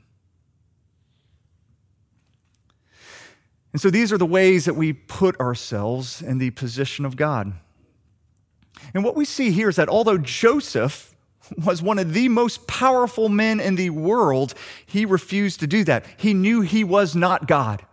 And 3.74 3.80
so 3.82 3.90
these 3.90 4.10
are 4.10 4.16
the 4.16 4.24
ways 4.24 4.64
that 4.64 4.74
we 4.74 4.94
put 4.94 5.38
ourselves 5.38 6.22
in 6.22 6.38
the 6.38 6.50
position 6.52 7.04
of 7.04 7.14
God. 7.14 7.52
And 8.94 9.04
what 9.04 9.14
we 9.14 9.26
see 9.26 9.50
here 9.50 9.68
is 9.68 9.76
that 9.76 9.90
although 9.90 10.16
Joseph 10.16 11.14
was 11.62 11.82
one 11.82 11.98
of 11.98 12.14
the 12.14 12.30
most 12.30 12.66
powerful 12.68 13.28
men 13.28 13.60
in 13.60 13.74
the 13.74 13.90
world, 13.90 14.54
he 14.86 15.04
refused 15.04 15.60
to 15.60 15.66
do 15.66 15.84
that. 15.84 16.06
He 16.16 16.32
knew 16.32 16.62
he 16.62 16.84
was 16.84 17.14
not 17.14 17.46
God. 17.46 17.84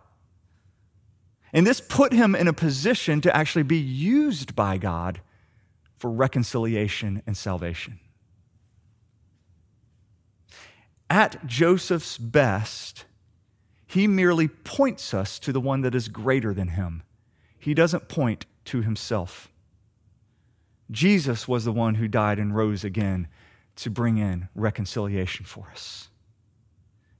And 1.52 1.66
this 1.66 1.80
put 1.80 2.12
him 2.12 2.34
in 2.34 2.48
a 2.48 2.52
position 2.52 3.20
to 3.22 3.34
actually 3.34 3.62
be 3.62 3.78
used 3.78 4.54
by 4.54 4.78
God 4.78 5.20
for 5.96 6.10
reconciliation 6.10 7.22
and 7.26 7.36
salvation. 7.36 7.98
At 11.10 11.46
Joseph's 11.46 12.18
best, 12.18 13.04
he 13.86 14.06
merely 14.06 14.48
points 14.48 15.14
us 15.14 15.38
to 15.40 15.52
the 15.52 15.60
one 15.60 15.80
that 15.80 15.94
is 15.94 16.08
greater 16.08 16.52
than 16.52 16.68
him. 16.68 17.02
He 17.58 17.72
doesn't 17.72 18.08
point 18.08 18.44
to 18.66 18.82
himself. 18.82 19.50
Jesus 20.90 21.48
was 21.48 21.64
the 21.64 21.72
one 21.72 21.96
who 21.96 22.08
died 22.08 22.38
and 22.38 22.54
rose 22.54 22.84
again 22.84 23.28
to 23.76 23.90
bring 23.90 24.18
in 24.18 24.48
reconciliation 24.54 25.46
for 25.46 25.68
us. 25.70 26.08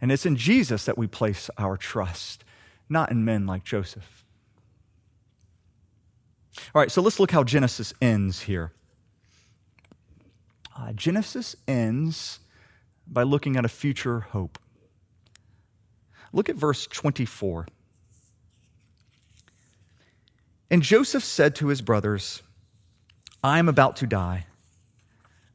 And 0.01 0.13
it's 0.13 0.27
in 0.27 0.37
Jesus 0.37 0.85
that 0.85 0.99
we 0.99 1.07
place 1.07 1.51
our 1.59 1.77
trust, 1.77 2.45
not 2.89 3.11
in 3.11 3.25
men 3.25 3.47
like 3.47 3.65
Joseph. 3.65 4.25
All 6.75 6.81
right, 6.81 6.91
so 6.91 7.03
let's 7.03 7.21
look 7.21 7.31
how 7.31 7.45
Genesis 7.45 7.93
ends 8.01 8.43
here. 8.43 8.73
Uh, 10.77 10.93
Genesis 10.93 11.57
ends 11.67 12.41
by 13.07 13.23
looking 13.23 13.57
at 13.57 13.65
a 13.65 13.69
future 13.69 14.21
hope. 14.21 14.59
Look 16.33 16.49
at 16.49 16.57
verse 16.57 16.87
24. 16.87 17.67
And 20.71 20.83
Joseph 20.83 21.25
said 21.25 21.55
to 21.57 21.69
his 21.69 21.81
brothers, 21.81 22.43
I 23.43 23.59
am 23.59 23.69
about 23.69 23.97
to 23.97 24.07
die, 24.07 24.47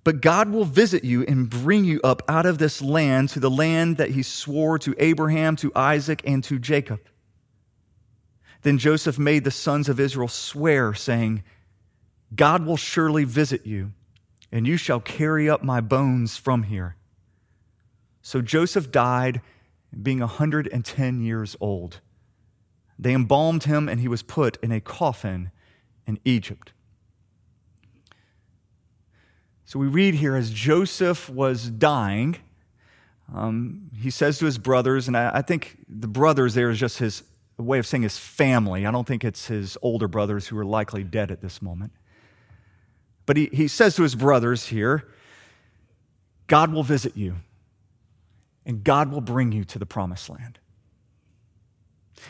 but 0.03 0.21
God 0.21 0.49
will 0.49 0.65
visit 0.65 1.03
you 1.03 1.23
and 1.23 1.49
bring 1.49 1.85
you 1.85 2.01
up 2.03 2.23
out 2.27 2.45
of 2.45 2.57
this 2.57 2.81
land 2.81 3.29
to 3.29 3.39
the 3.39 3.51
land 3.51 3.97
that 3.97 4.11
he 4.11 4.23
swore 4.23 4.79
to 4.79 4.95
Abraham, 4.97 5.55
to 5.57 5.71
Isaac, 5.75 6.21
and 6.25 6.43
to 6.45 6.57
Jacob. 6.57 6.99
Then 8.63 8.77
Joseph 8.77 9.19
made 9.19 9.43
the 9.43 9.51
sons 9.51 9.89
of 9.89 9.99
Israel 9.99 10.29
swear, 10.29 10.93
saying, 10.93 11.43
God 12.33 12.65
will 12.65 12.77
surely 12.77 13.25
visit 13.25 13.65
you, 13.65 13.91
and 14.51 14.65
you 14.65 14.77
shall 14.77 14.99
carry 14.99 15.49
up 15.49 15.63
my 15.63 15.81
bones 15.81 16.37
from 16.37 16.63
here. 16.63 16.95
So 18.21 18.41
Joseph 18.41 18.89
died, 18.89 19.41
being 20.01 20.21
a 20.21 20.25
110 20.25 21.21
years 21.21 21.55
old. 21.59 21.99
They 22.97 23.13
embalmed 23.13 23.65
him, 23.65 23.89
and 23.89 23.99
he 23.99 24.07
was 24.07 24.23
put 24.23 24.57
in 24.63 24.71
a 24.71 24.79
coffin 24.79 25.51
in 26.07 26.19
Egypt. 26.23 26.71
So 29.65 29.77
we 29.77 29.87
read 29.87 30.15
here 30.15 30.35
as 30.35 30.51
Joseph 30.51 31.29
was 31.29 31.69
dying, 31.69 32.37
um, 33.33 33.89
he 33.97 34.09
says 34.09 34.37
to 34.39 34.45
his 34.45 34.57
brothers, 34.57 35.07
and 35.07 35.17
I, 35.17 35.31
I 35.35 35.41
think 35.41 35.77
the 35.87 36.07
brothers 36.07 36.53
there 36.53 36.69
is 36.69 36.79
just 36.79 36.97
his 36.97 37.23
way 37.61 37.77
of 37.77 37.85
saying 37.85 38.03
his 38.03 38.17
family. 38.17 38.85
I 38.85 38.91
don't 38.91 39.07
think 39.07 39.23
it's 39.23 39.47
his 39.47 39.77
older 39.81 40.07
brothers 40.07 40.47
who 40.47 40.57
are 40.57 40.65
likely 40.65 41.03
dead 41.03 41.29
at 41.29 41.41
this 41.41 41.61
moment. 41.61 41.91
But 43.25 43.37
he, 43.37 43.49
he 43.53 43.67
says 43.67 43.95
to 43.95 44.03
his 44.03 44.15
brothers 44.15 44.67
here, 44.67 45.07
God 46.47 46.73
will 46.73 46.83
visit 46.83 47.15
you, 47.15 47.35
and 48.65 48.83
God 48.83 49.11
will 49.11 49.21
bring 49.21 49.51
you 49.51 49.63
to 49.65 49.79
the 49.79 49.85
promised 49.85 50.29
land. 50.29 50.59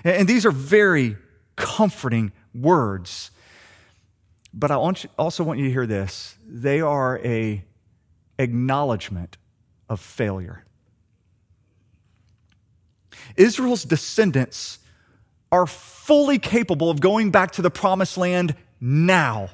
And, 0.03 0.17
and 0.17 0.27
these 0.27 0.45
are 0.45 0.51
very 0.51 1.17
comforting 1.55 2.31
words. 2.53 3.31
But 4.53 4.71
I 4.71 4.77
want 4.77 5.03
you, 5.03 5.09
also 5.17 5.43
want 5.43 5.59
you 5.59 5.65
to 5.65 5.71
hear 5.71 5.87
this. 5.87 6.35
They 6.45 6.81
are 6.81 7.19
a 7.19 7.63
acknowledgement 8.37 9.37
of 9.89 9.99
failure. 9.99 10.65
Israel's 13.35 13.83
descendants 13.83 14.79
are 15.53 15.67
fully 15.67 16.39
capable 16.39 16.89
of 16.89 16.99
going 16.99 17.29
back 17.29 17.51
to 17.51 17.61
the 17.61 17.69
promised 17.69 18.17
land 18.17 18.55
now. 18.81 19.49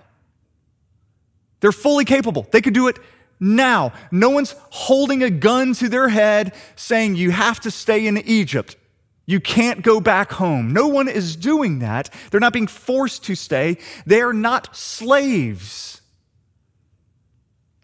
They're 1.59 1.73
fully 1.73 2.05
capable. 2.05 2.47
They 2.51 2.61
could 2.61 2.73
do 2.73 2.87
it 2.87 2.97
now. 3.37 3.91
No 4.09 4.29
one's 4.29 4.55
holding 4.69 5.23
a 5.23 5.29
gun 5.29 5.73
to 5.73 5.89
their 5.89 6.07
head 6.07 6.55
saying, 6.77 7.17
You 7.17 7.31
have 7.31 7.59
to 7.59 7.69
stay 7.69 8.07
in 8.07 8.17
Egypt. 8.19 8.77
You 9.25 9.41
can't 9.41 9.81
go 9.81 9.99
back 9.99 10.31
home. 10.31 10.71
No 10.71 10.87
one 10.87 11.09
is 11.09 11.35
doing 11.35 11.79
that. 11.79 12.09
They're 12.31 12.39
not 12.39 12.53
being 12.53 12.67
forced 12.67 13.25
to 13.25 13.35
stay. 13.35 13.77
They 14.05 14.21
are 14.21 14.33
not 14.33 14.77
slaves. 14.77 15.99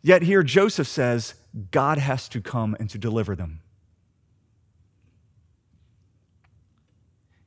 Yet 0.02 0.22
here 0.22 0.42
Joseph 0.42 0.88
says, 0.88 1.34
God 1.72 1.98
has 1.98 2.30
to 2.30 2.40
come 2.40 2.78
and 2.80 2.90
to 2.92 2.98
deliver 2.98 3.36
them. 3.36 3.60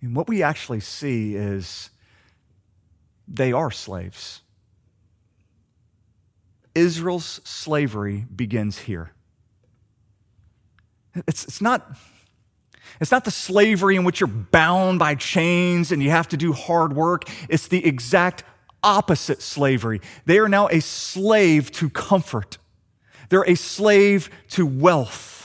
And 0.00 0.14
what 0.14 0.28
we 0.28 0.42
actually 0.42 0.80
see 0.80 1.34
is 1.34 1.90
they 3.26 3.52
are 3.52 3.70
slaves. 3.70 4.42
Israel's 6.74 7.40
slavery 7.44 8.26
begins 8.34 8.78
here. 8.78 9.12
It's, 11.26 11.44
it's, 11.44 11.60
not, 11.60 11.96
it's 13.00 13.10
not 13.10 13.24
the 13.24 13.30
slavery 13.30 13.96
in 13.96 14.04
which 14.04 14.20
you're 14.20 14.28
bound 14.28 14.98
by 14.98 15.16
chains 15.16 15.90
and 15.90 16.02
you 16.02 16.10
have 16.10 16.28
to 16.28 16.36
do 16.36 16.52
hard 16.52 16.92
work. 16.92 17.24
It's 17.48 17.66
the 17.66 17.84
exact 17.84 18.44
opposite 18.82 19.42
slavery. 19.42 20.00
They 20.26 20.38
are 20.38 20.48
now 20.48 20.68
a 20.68 20.80
slave 20.80 21.72
to 21.72 21.90
comfort, 21.90 22.58
they're 23.28 23.48
a 23.48 23.56
slave 23.56 24.30
to 24.50 24.64
wealth. 24.64 25.37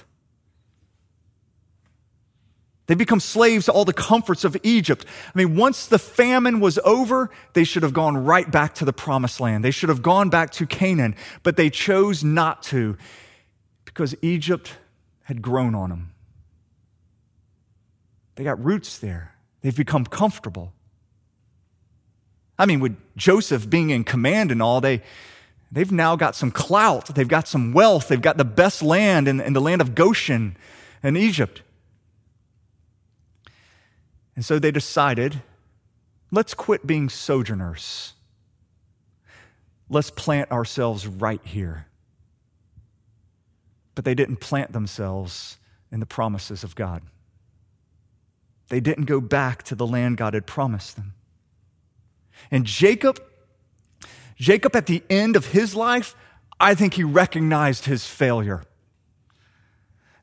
They 2.87 2.95
become 2.95 3.21
slaves 3.21 3.65
to 3.65 3.71
all 3.71 3.85
the 3.85 3.93
comforts 3.93 4.43
of 4.43 4.57
Egypt. 4.63 5.05
I 5.33 5.37
mean, 5.37 5.55
once 5.55 5.85
the 5.87 5.99
famine 5.99 6.59
was 6.59 6.77
over, 6.79 7.29
they 7.53 7.63
should 7.63 7.83
have 7.83 7.93
gone 7.93 8.17
right 8.17 8.49
back 8.49 8.75
to 8.75 8.85
the 8.85 8.91
promised 8.91 9.39
land. 9.39 9.63
They 9.63 9.71
should 9.71 9.89
have 9.89 10.01
gone 10.01 10.29
back 10.29 10.51
to 10.53 10.65
Canaan, 10.65 11.15
but 11.43 11.55
they 11.55 11.69
chose 11.69 12.23
not 12.23 12.61
to 12.63 12.97
because 13.85 14.15
Egypt 14.21 14.73
had 15.23 15.41
grown 15.41 15.75
on 15.75 15.89
them. 15.89 16.13
They 18.35 18.43
got 18.43 18.63
roots 18.63 18.97
there, 18.97 19.35
they've 19.61 19.75
become 19.75 20.05
comfortable. 20.05 20.73
I 22.57 22.65
mean, 22.65 22.79
with 22.81 22.97
Joseph 23.15 23.69
being 23.69 23.89
in 23.89 24.03
command 24.03 24.51
and 24.51 24.61
all, 24.61 24.79
they, 24.81 25.01
they've 25.71 25.91
now 25.91 26.15
got 26.15 26.35
some 26.35 26.51
clout, 26.51 27.07
they've 27.15 27.27
got 27.27 27.47
some 27.47 27.73
wealth, 27.73 28.09
they've 28.09 28.21
got 28.21 28.37
the 28.37 28.45
best 28.45 28.83
land 28.83 29.27
in, 29.27 29.39
in 29.39 29.53
the 29.53 29.61
land 29.61 29.81
of 29.81 29.95
Goshen 29.95 30.57
in 31.01 31.15
Egypt. 31.15 31.61
And 34.35 34.43
so 34.43 34.59
they 34.59 34.71
decided 34.71 35.41
let's 36.31 36.53
quit 36.53 36.85
being 36.87 37.09
sojourners. 37.09 38.13
Let's 39.89 40.09
plant 40.09 40.51
ourselves 40.51 41.05
right 41.05 41.41
here. 41.43 41.87
But 43.95 44.05
they 44.05 44.15
didn't 44.15 44.37
plant 44.37 44.71
themselves 44.71 45.57
in 45.91 45.99
the 45.99 46.05
promises 46.05 46.63
of 46.63 46.73
God. 46.73 47.03
They 48.69 48.79
didn't 48.79 49.05
go 49.05 49.21
back 49.21 49.61
to 49.63 49.75
the 49.75 49.85
land 49.85 50.17
God 50.17 50.33
had 50.33 50.47
promised 50.47 50.95
them. 50.95 51.13
And 52.49 52.65
Jacob, 52.65 53.21
Jacob 54.35 54.75
at 54.75 54.87
the 54.87 55.03
end 55.09 55.35
of 55.35 55.47
his 55.47 55.75
life, 55.75 56.15
I 56.59 56.73
think 56.73 56.95
he 56.95 57.03
recognized 57.03 57.85
his 57.85 58.07
failure. 58.07 58.63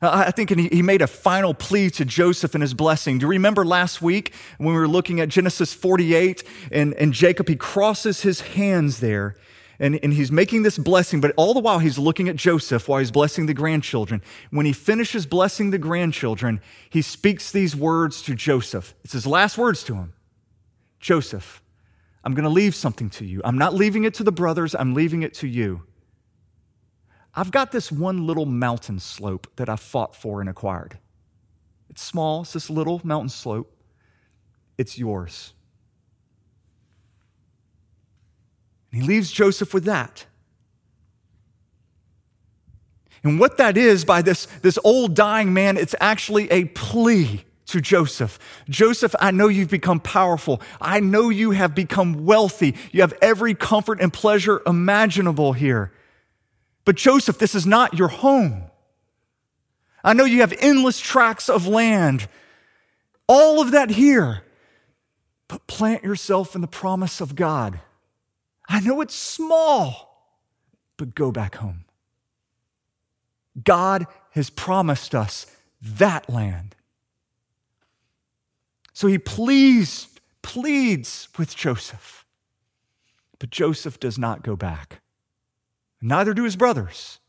Uh, 0.01 0.23
I 0.27 0.31
think 0.31 0.49
he 0.49 0.81
made 0.81 1.03
a 1.03 1.07
final 1.07 1.53
plea 1.53 1.91
to 1.91 2.05
Joseph 2.05 2.55
and 2.55 2.63
his 2.63 2.73
blessing. 2.73 3.19
Do 3.19 3.25
you 3.25 3.29
remember 3.29 3.63
last 3.63 4.01
week 4.01 4.33
when 4.57 4.69
we 4.69 4.79
were 4.79 4.87
looking 4.87 5.19
at 5.19 5.29
Genesis 5.29 5.73
48 5.73 6.43
and, 6.71 6.95
and 6.95 7.13
Jacob, 7.13 7.47
he 7.47 7.55
crosses 7.55 8.21
his 8.21 8.41
hands 8.41 8.99
there 8.99 9.35
and, 9.79 9.99
and 10.01 10.13
he's 10.13 10.31
making 10.31 10.63
this 10.63 10.77
blessing, 10.77 11.21
but 11.21 11.33
all 11.37 11.53
the 11.53 11.59
while 11.59 11.79
he's 11.79 11.99
looking 11.99 12.29
at 12.29 12.35
Joseph 12.35 12.87
while 12.87 12.99
he's 12.99 13.11
blessing 13.11 13.45
the 13.45 13.53
grandchildren. 13.53 14.23
When 14.49 14.65
he 14.65 14.73
finishes 14.73 15.27
blessing 15.27 15.69
the 15.69 15.77
grandchildren, 15.77 16.61
he 16.89 17.03
speaks 17.03 17.51
these 17.51 17.75
words 17.75 18.23
to 18.23 18.33
Joseph. 18.33 18.95
It's 19.03 19.13
his 19.13 19.27
last 19.27 19.57
words 19.57 19.83
to 19.83 19.95
him 19.95 20.13
Joseph, 20.99 21.61
I'm 22.23 22.33
going 22.33 22.43
to 22.43 22.49
leave 22.49 22.73
something 22.73 23.09
to 23.11 23.25
you. 23.25 23.41
I'm 23.43 23.57
not 23.57 23.75
leaving 23.75 24.03
it 24.03 24.15
to 24.15 24.23
the 24.23 24.31
brothers, 24.31 24.73
I'm 24.73 24.95
leaving 24.95 25.21
it 25.21 25.35
to 25.35 25.47
you. 25.47 25.83
I've 27.33 27.51
got 27.51 27.71
this 27.71 27.91
one 27.91 28.27
little 28.27 28.45
mountain 28.45 28.99
slope 28.99 29.47
that 29.55 29.69
I 29.69 29.75
fought 29.75 30.15
for 30.15 30.41
and 30.41 30.49
acquired. 30.49 30.97
It's 31.89 32.01
small, 32.01 32.41
it's 32.41 32.53
this 32.53 32.69
little 32.69 33.01
mountain 33.03 33.29
slope. 33.29 33.73
It's 34.77 34.97
yours. 34.97 35.53
And 38.91 39.01
he 39.01 39.07
leaves 39.07 39.31
Joseph 39.31 39.73
with 39.73 39.85
that. 39.85 40.25
And 43.23 43.39
what 43.39 43.57
that 43.57 43.77
is 43.77 44.03
by 44.03 44.21
this, 44.21 44.47
this 44.61 44.79
old 44.83 45.13
dying 45.13 45.53
man, 45.53 45.77
it's 45.77 45.95
actually 45.99 46.51
a 46.51 46.65
plea 46.65 47.45
to 47.67 47.79
Joseph. 47.79 48.39
Joseph, 48.67 49.15
I 49.19 49.31
know 49.31 49.47
you've 49.47 49.69
become 49.69 49.99
powerful. 49.99 50.61
I 50.81 50.99
know 50.99 51.29
you 51.29 51.51
have 51.51 51.75
become 51.75 52.25
wealthy. 52.25 52.75
You 52.91 53.01
have 53.01 53.13
every 53.21 53.53
comfort 53.53 54.01
and 54.01 54.11
pleasure 54.11 54.61
imaginable 54.65 55.53
here. 55.53 55.91
But 56.85 56.95
Joseph, 56.95 57.37
this 57.37 57.55
is 57.55 57.65
not 57.65 57.97
your 57.97 58.07
home. 58.07 58.63
I 60.03 60.13
know 60.13 60.25
you 60.25 60.41
have 60.41 60.53
endless 60.59 60.99
tracts 60.99 61.47
of 61.49 61.67
land, 61.67 62.27
all 63.27 63.61
of 63.61 63.71
that 63.71 63.91
here. 63.91 64.43
But 65.47 65.67
plant 65.67 66.03
yourself 66.03 66.55
in 66.55 66.61
the 66.61 66.67
promise 66.67 67.19
of 67.19 67.35
God. 67.35 67.81
I 68.69 68.79
know 68.79 69.01
it's 69.01 69.13
small, 69.13 70.33
but 70.95 71.13
go 71.13 71.31
back 71.31 71.55
home. 71.55 71.83
God 73.61 74.07
has 74.31 74.49
promised 74.49 75.13
us 75.13 75.45
that 75.81 76.29
land. 76.29 76.75
So 78.93 79.07
he 79.07 79.17
pleads, 79.17 80.07
pleads 80.41 81.27
with 81.37 81.55
Joseph. 81.55 82.25
But 83.39 83.49
Joseph 83.49 83.99
does 83.99 84.17
not 84.17 84.43
go 84.43 84.55
back. 84.55 85.00
Neither 86.01 86.33
do 86.33 86.43
his 86.43 86.55
brothers. 86.55 87.19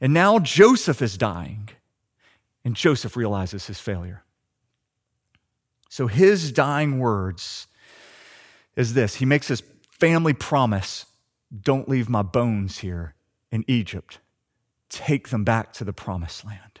And 0.00 0.12
now 0.12 0.38
Joseph 0.38 1.02
is 1.02 1.16
dying, 1.16 1.68
and 2.64 2.74
Joseph 2.74 3.16
realizes 3.16 3.66
his 3.66 3.80
failure. 3.80 4.24
So 5.88 6.06
his 6.06 6.52
dying 6.52 6.98
words 6.98 7.66
is 8.76 8.94
this 8.94 9.16
He 9.16 9.24
makes 9.24 9.48
his 9.48 9.62
family 9.90 10.32
promise 10.32 11.06
don't 11.60 11.88
leave 11.88 12.08
my 12.08 12.22
bones 12.22 12.78
here 12.78 13.14
in 13.50 13.64
Egypt. 13.68 14.18
Take 14.88 15.28
them 15.28 15.44
back 15.44 15.72
to 15.74 15.84
the 15.84 15.92
promised 15.92 16.44
land, 16.44 16.80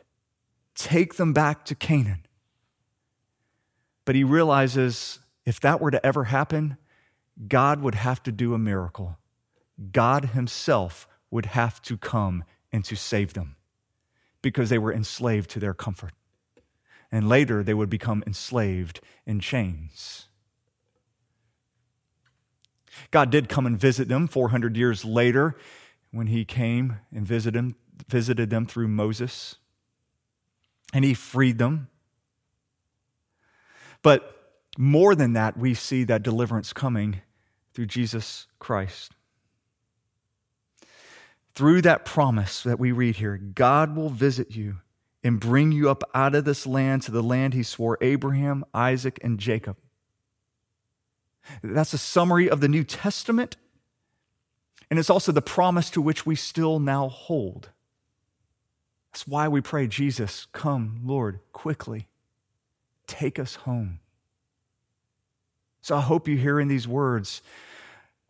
take 0.74 1.14
them 1.16 1.32
back 1.32 1.64
to 1.66 1.74
Canaan. 1.74 2.26
But 4.04 4.16
he 4.16 4.24
realizes 4.24 5.20
if 5.44 5.60
that 5.60 5.80
were 5.80 5.90
to 5.90 6.04
ever 6.04 6.24
happen, 6.24 6.76
God 7.48 7.80
would 7.80 7.94
have 7.94 8.22
to 8.24 8.32
do 8.32 8.52
a 8.54 8.58
miracle. 8.58 9.16
God 9.90 10.26
Himself 10.26 11.08
would 11.30 11.46
have 11.46 11.82
to 11.82 11.96
come 11.96 12.44
and 12.70 12.84
to 12.84 12.94
save 12.94 13.32
them 13.34 13.56
because 14.42 14.70
they 14.70 14.78
were 14.78 14.92
enslaved 14.92 15.50
to 15.50 15.60
their 15.60 15.74
comfort. 15.74 16.12
And 17.10 17.28
later 17.28 17.62
they 17.62 17.74
would 17.74 17.90
become 17.90 18.22
enslaved 18.26 19.00
in 19.26 19.40
chains. 19.40 20.26
God 23.10 23.30
did 23.30 23.48
come 23.48 23.66
and 23.66 23.78
visit 23.78 24.08
them 24.08 24.28
400 24.28 24.76
years 24.76 25.04
later 25.04 25.56
when 26.10 26.26
he 26.26 26.44
came 26.44 26.98
and 27.14 27.26
visited 27.26 27.58
them, 27.58 27.76
visited 28.08 28.50
them 28.50 28.66
through 28.66 28.88
Moses. 28.88 29.56
And 30.92 31.04
he 31.04 31.14
freed 31.14 31.58
them. 31.58 31.88
But 34.02 34.60
more 34.76 35.14
than 35.14 35.32
that, 35.34 35.56
we 35.56 35.74
see 35.74 36.04
that 36.04 36.22
deliverance 36.22 36.72
coming 36.72 37.22
through 37.72 37.86
Jesus 37.86 38.46
Christ. 38.58 39.12
Through 41.54 41.82
that 41.82 42.04
promise 42.04 42.62
that 42.62 42.80
we 42.80 42.92
read 42.92 43.16
here, 43.16 43.36
God 43.36 43.94
will 43.94 44.08
visit 44.08 44.56
you 44.56 44.78
and 45.22 45.38
bring 45.38 45.70
you 45.70 45.90
up 45.90 46.02
out 46.14 46.34
of 46.34 46.44
this 46.44 46.66
land 46.66 47.02
to 47.02 47.10
the 47.10 47.22
land 47.22 47.54
he 47.54 47.62
swore 47.62 47.98
Abraham, 48.00 48.64
Isaac, 48.74 49.18
and 49.22 49.38
Jacob. 49.38 49.76
That's 51.62 51.92
a 51.92 51.98
summary 51.98 52.48
of 52.48 52.60
the 52.60 52.68
New 52.68 52.84
Testament, 52.84 53.56
and 54.90 54.98
it's 54.98 55.10
also 55.10 55.32
the 55.32 55.42
promise 55.42 55.90
to 55.90 56.00
which 56.00 56.24
we 56.24 56.36
still 56.36 56.78
now 56.78 57.08
hold. 57.08 57.70
That's 59.12 59.26
why 59.26 59.48
we 59.48 59.60
pray, 59.60 59.86
Jesus, 59.86 60.46
come, 60.52 61.00
Lord, 61.04 61.40
quickly. 61.52 62.08
Take 63.06 63.38
us 63.38 63.56
home. 63.56 64.00
So 65.82 65.96
I 65.96 66.00
hope 66.00 66.28
you 66.28 66.36
hear 66.36 66.58
in 66.58 66.68
these 66.68 66.88
words, 66.88 67.42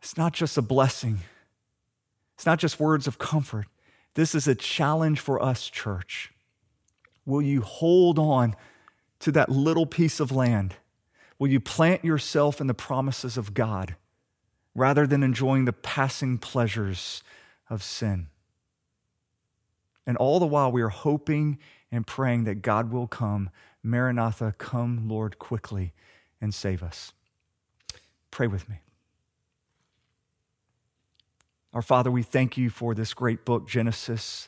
it's 0.01 0.17
not 0.17 0.33
just 0.33 0.57
a 0.57 0.61
blessing, 0.61 1.19
it's 2.43 2.45
not 2.45 2.59
just 2.59 2.77
words 2.77 3.07
of 3.07 3.17
comfort. 3.17 3.67
This 4.15 4.35
is 4.35 4.49
a 4.49 4.53
challenge 4.53 5.21
for 5.21 5.41
us, 5.41 5.69
church. 5.69 6.33
Will 7.25 7.41
you 7.41 7.61
hold 7.61 8.19
on 8.19 8.57
to 9.19 9.31
that 9.31 9.47
little 9.47 9.85
piece 9.85 10.19
of 10.19 10.29
land? 10.29 10.75
Will 11.39 11.47
you 11.47 11.61
plant 11.61 12.03
yourself 12.03 12.59
in 12.59 12.67
the 12.67 12.73
promises 12.73 13.37
of 13.37 13.53
God 13.53 13.95
rather 14.75 15.07
than 15.07 15.23
enjoying 15.23 15.63
the 15.63 15.71
passing 15.71 16.37
pleasures 16.37 17.23
of 17.69 17.81
sin? 17.81 18.27
And 20.05 20.17
all 20.17 20.41
the 20.41 20.45
while, 20.45 20.69
we 20.69 20.81
are 20.81 20.89
hoping 20.89 21.59
and 21.93 22.05
praying 22.05 22.43
that 22.43 22.61
God 22.61 22.91
will 22.91 23.07
come. 23.07 23.51
Maranatha, 23.81 24.53
come, 24.57 25.07
Lord, 25.07 25.39
quickly 25.39 25.93
and 26.41 26.53
save 26.53 26.83
us. 26.83 27.13
Pray 28.31 28.47
with 28.47 28.67
me. 28.67 28.79
Our 31.73 31.81
Father, 31.81 32.11
we 32.11 32.21
thank 32.21 32.55
you 32.55 32.69
for 32.69 32.93
this 32.93 33.15
great 33.15 33.45
book, 33.45 33.67
Genesis, 33.67 34.47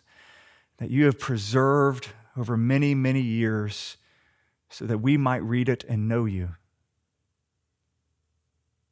that 0.78 0.92
you 0.92 1.06
have 1.06 1.18
preserved 1.18 2.10
over 2.38 2.56
many, 2.56 2.94
many 2.94 3.22
years 3.22 3.98
so 4.70 4.86
that 4.86 5.00
we 5.00 5.18
might 5.18 5.42
read 5.42 5.68
it 5.68 5.84
and 5.90 6.08
know 6.08 6.26
you. 6.26 6.50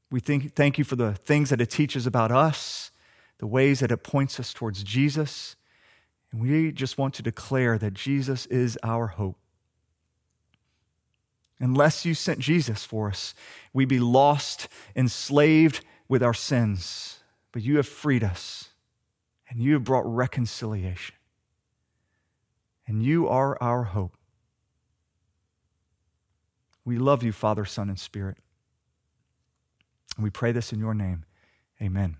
We 0.09 0.19
think, 0.19 0.53
thank 0.53 0.79
you 0.79 0.83
for 0.83 0.95
the 0.95 1.13
things 1.13 1.51
that 1.51 1.61
it 1.61 1.69
teaches 1.69 2.07
about 2.07 2.31
us, 2.31 2.91
the 3.37 3.47
ways 3.47 3.81
that 3.81 3.91
it 3.91 3.97
points 4.03 4.39
us 4.39 4.51
towards 4.51 4.81
Jesus. 4.83 5.55
And 6.31 6.41
we 6.41 6.71
just 6.71 6.97
want 6.97 7.13
to 7.15 7.23
declare 7.23 7.77
that 7.77 7.93
Jesus 7.93 8.47
is 8.47 8.79
our 8.81 9.07
hope. 9.07 9.37
Unless 11.59 12.03
you 12.03 12.15
sent 12.15 12.39
Jesus 12.39 12.83
for 12.83 13.09
us, 13.09 13.35
we'd 13.73 13.87
be 13.87 13.99
lost, 13.99 14.67
enslaved 14.95 15.85
with 16.07 16.23
our 16.23 16.33
sins 16.33 17.19
but 17.53 17.61
you 17.61 17.77
have 17.77 17.87
freed 17.87 18.23
us 18.23 18.71
and 19.47 19.61
you 19.61 19.73
have 19.73 19.85
brought 19.85 20.05
reconciliation. 20.05 21.15
And 22.85 23.01
you 23.01 23.29
are 23.29 23.57
our 23.61 23.83
hope. 23.83 24.17
We 26.83 26.97
love 26.97 27.23
you, 27.23 27.31
Father, 27.31 27.63
Son, 27.63 27.87
and 27.87 27.97
Spirit. 27.97 28.37
And 30.17 30.23
we 30.25 30.29
pray 30.29 30.51
this 30.51 30.73
in 30.73 30.79
your 30.79 30.93
name. 30.93 31.23
Amen. 31.81 32.17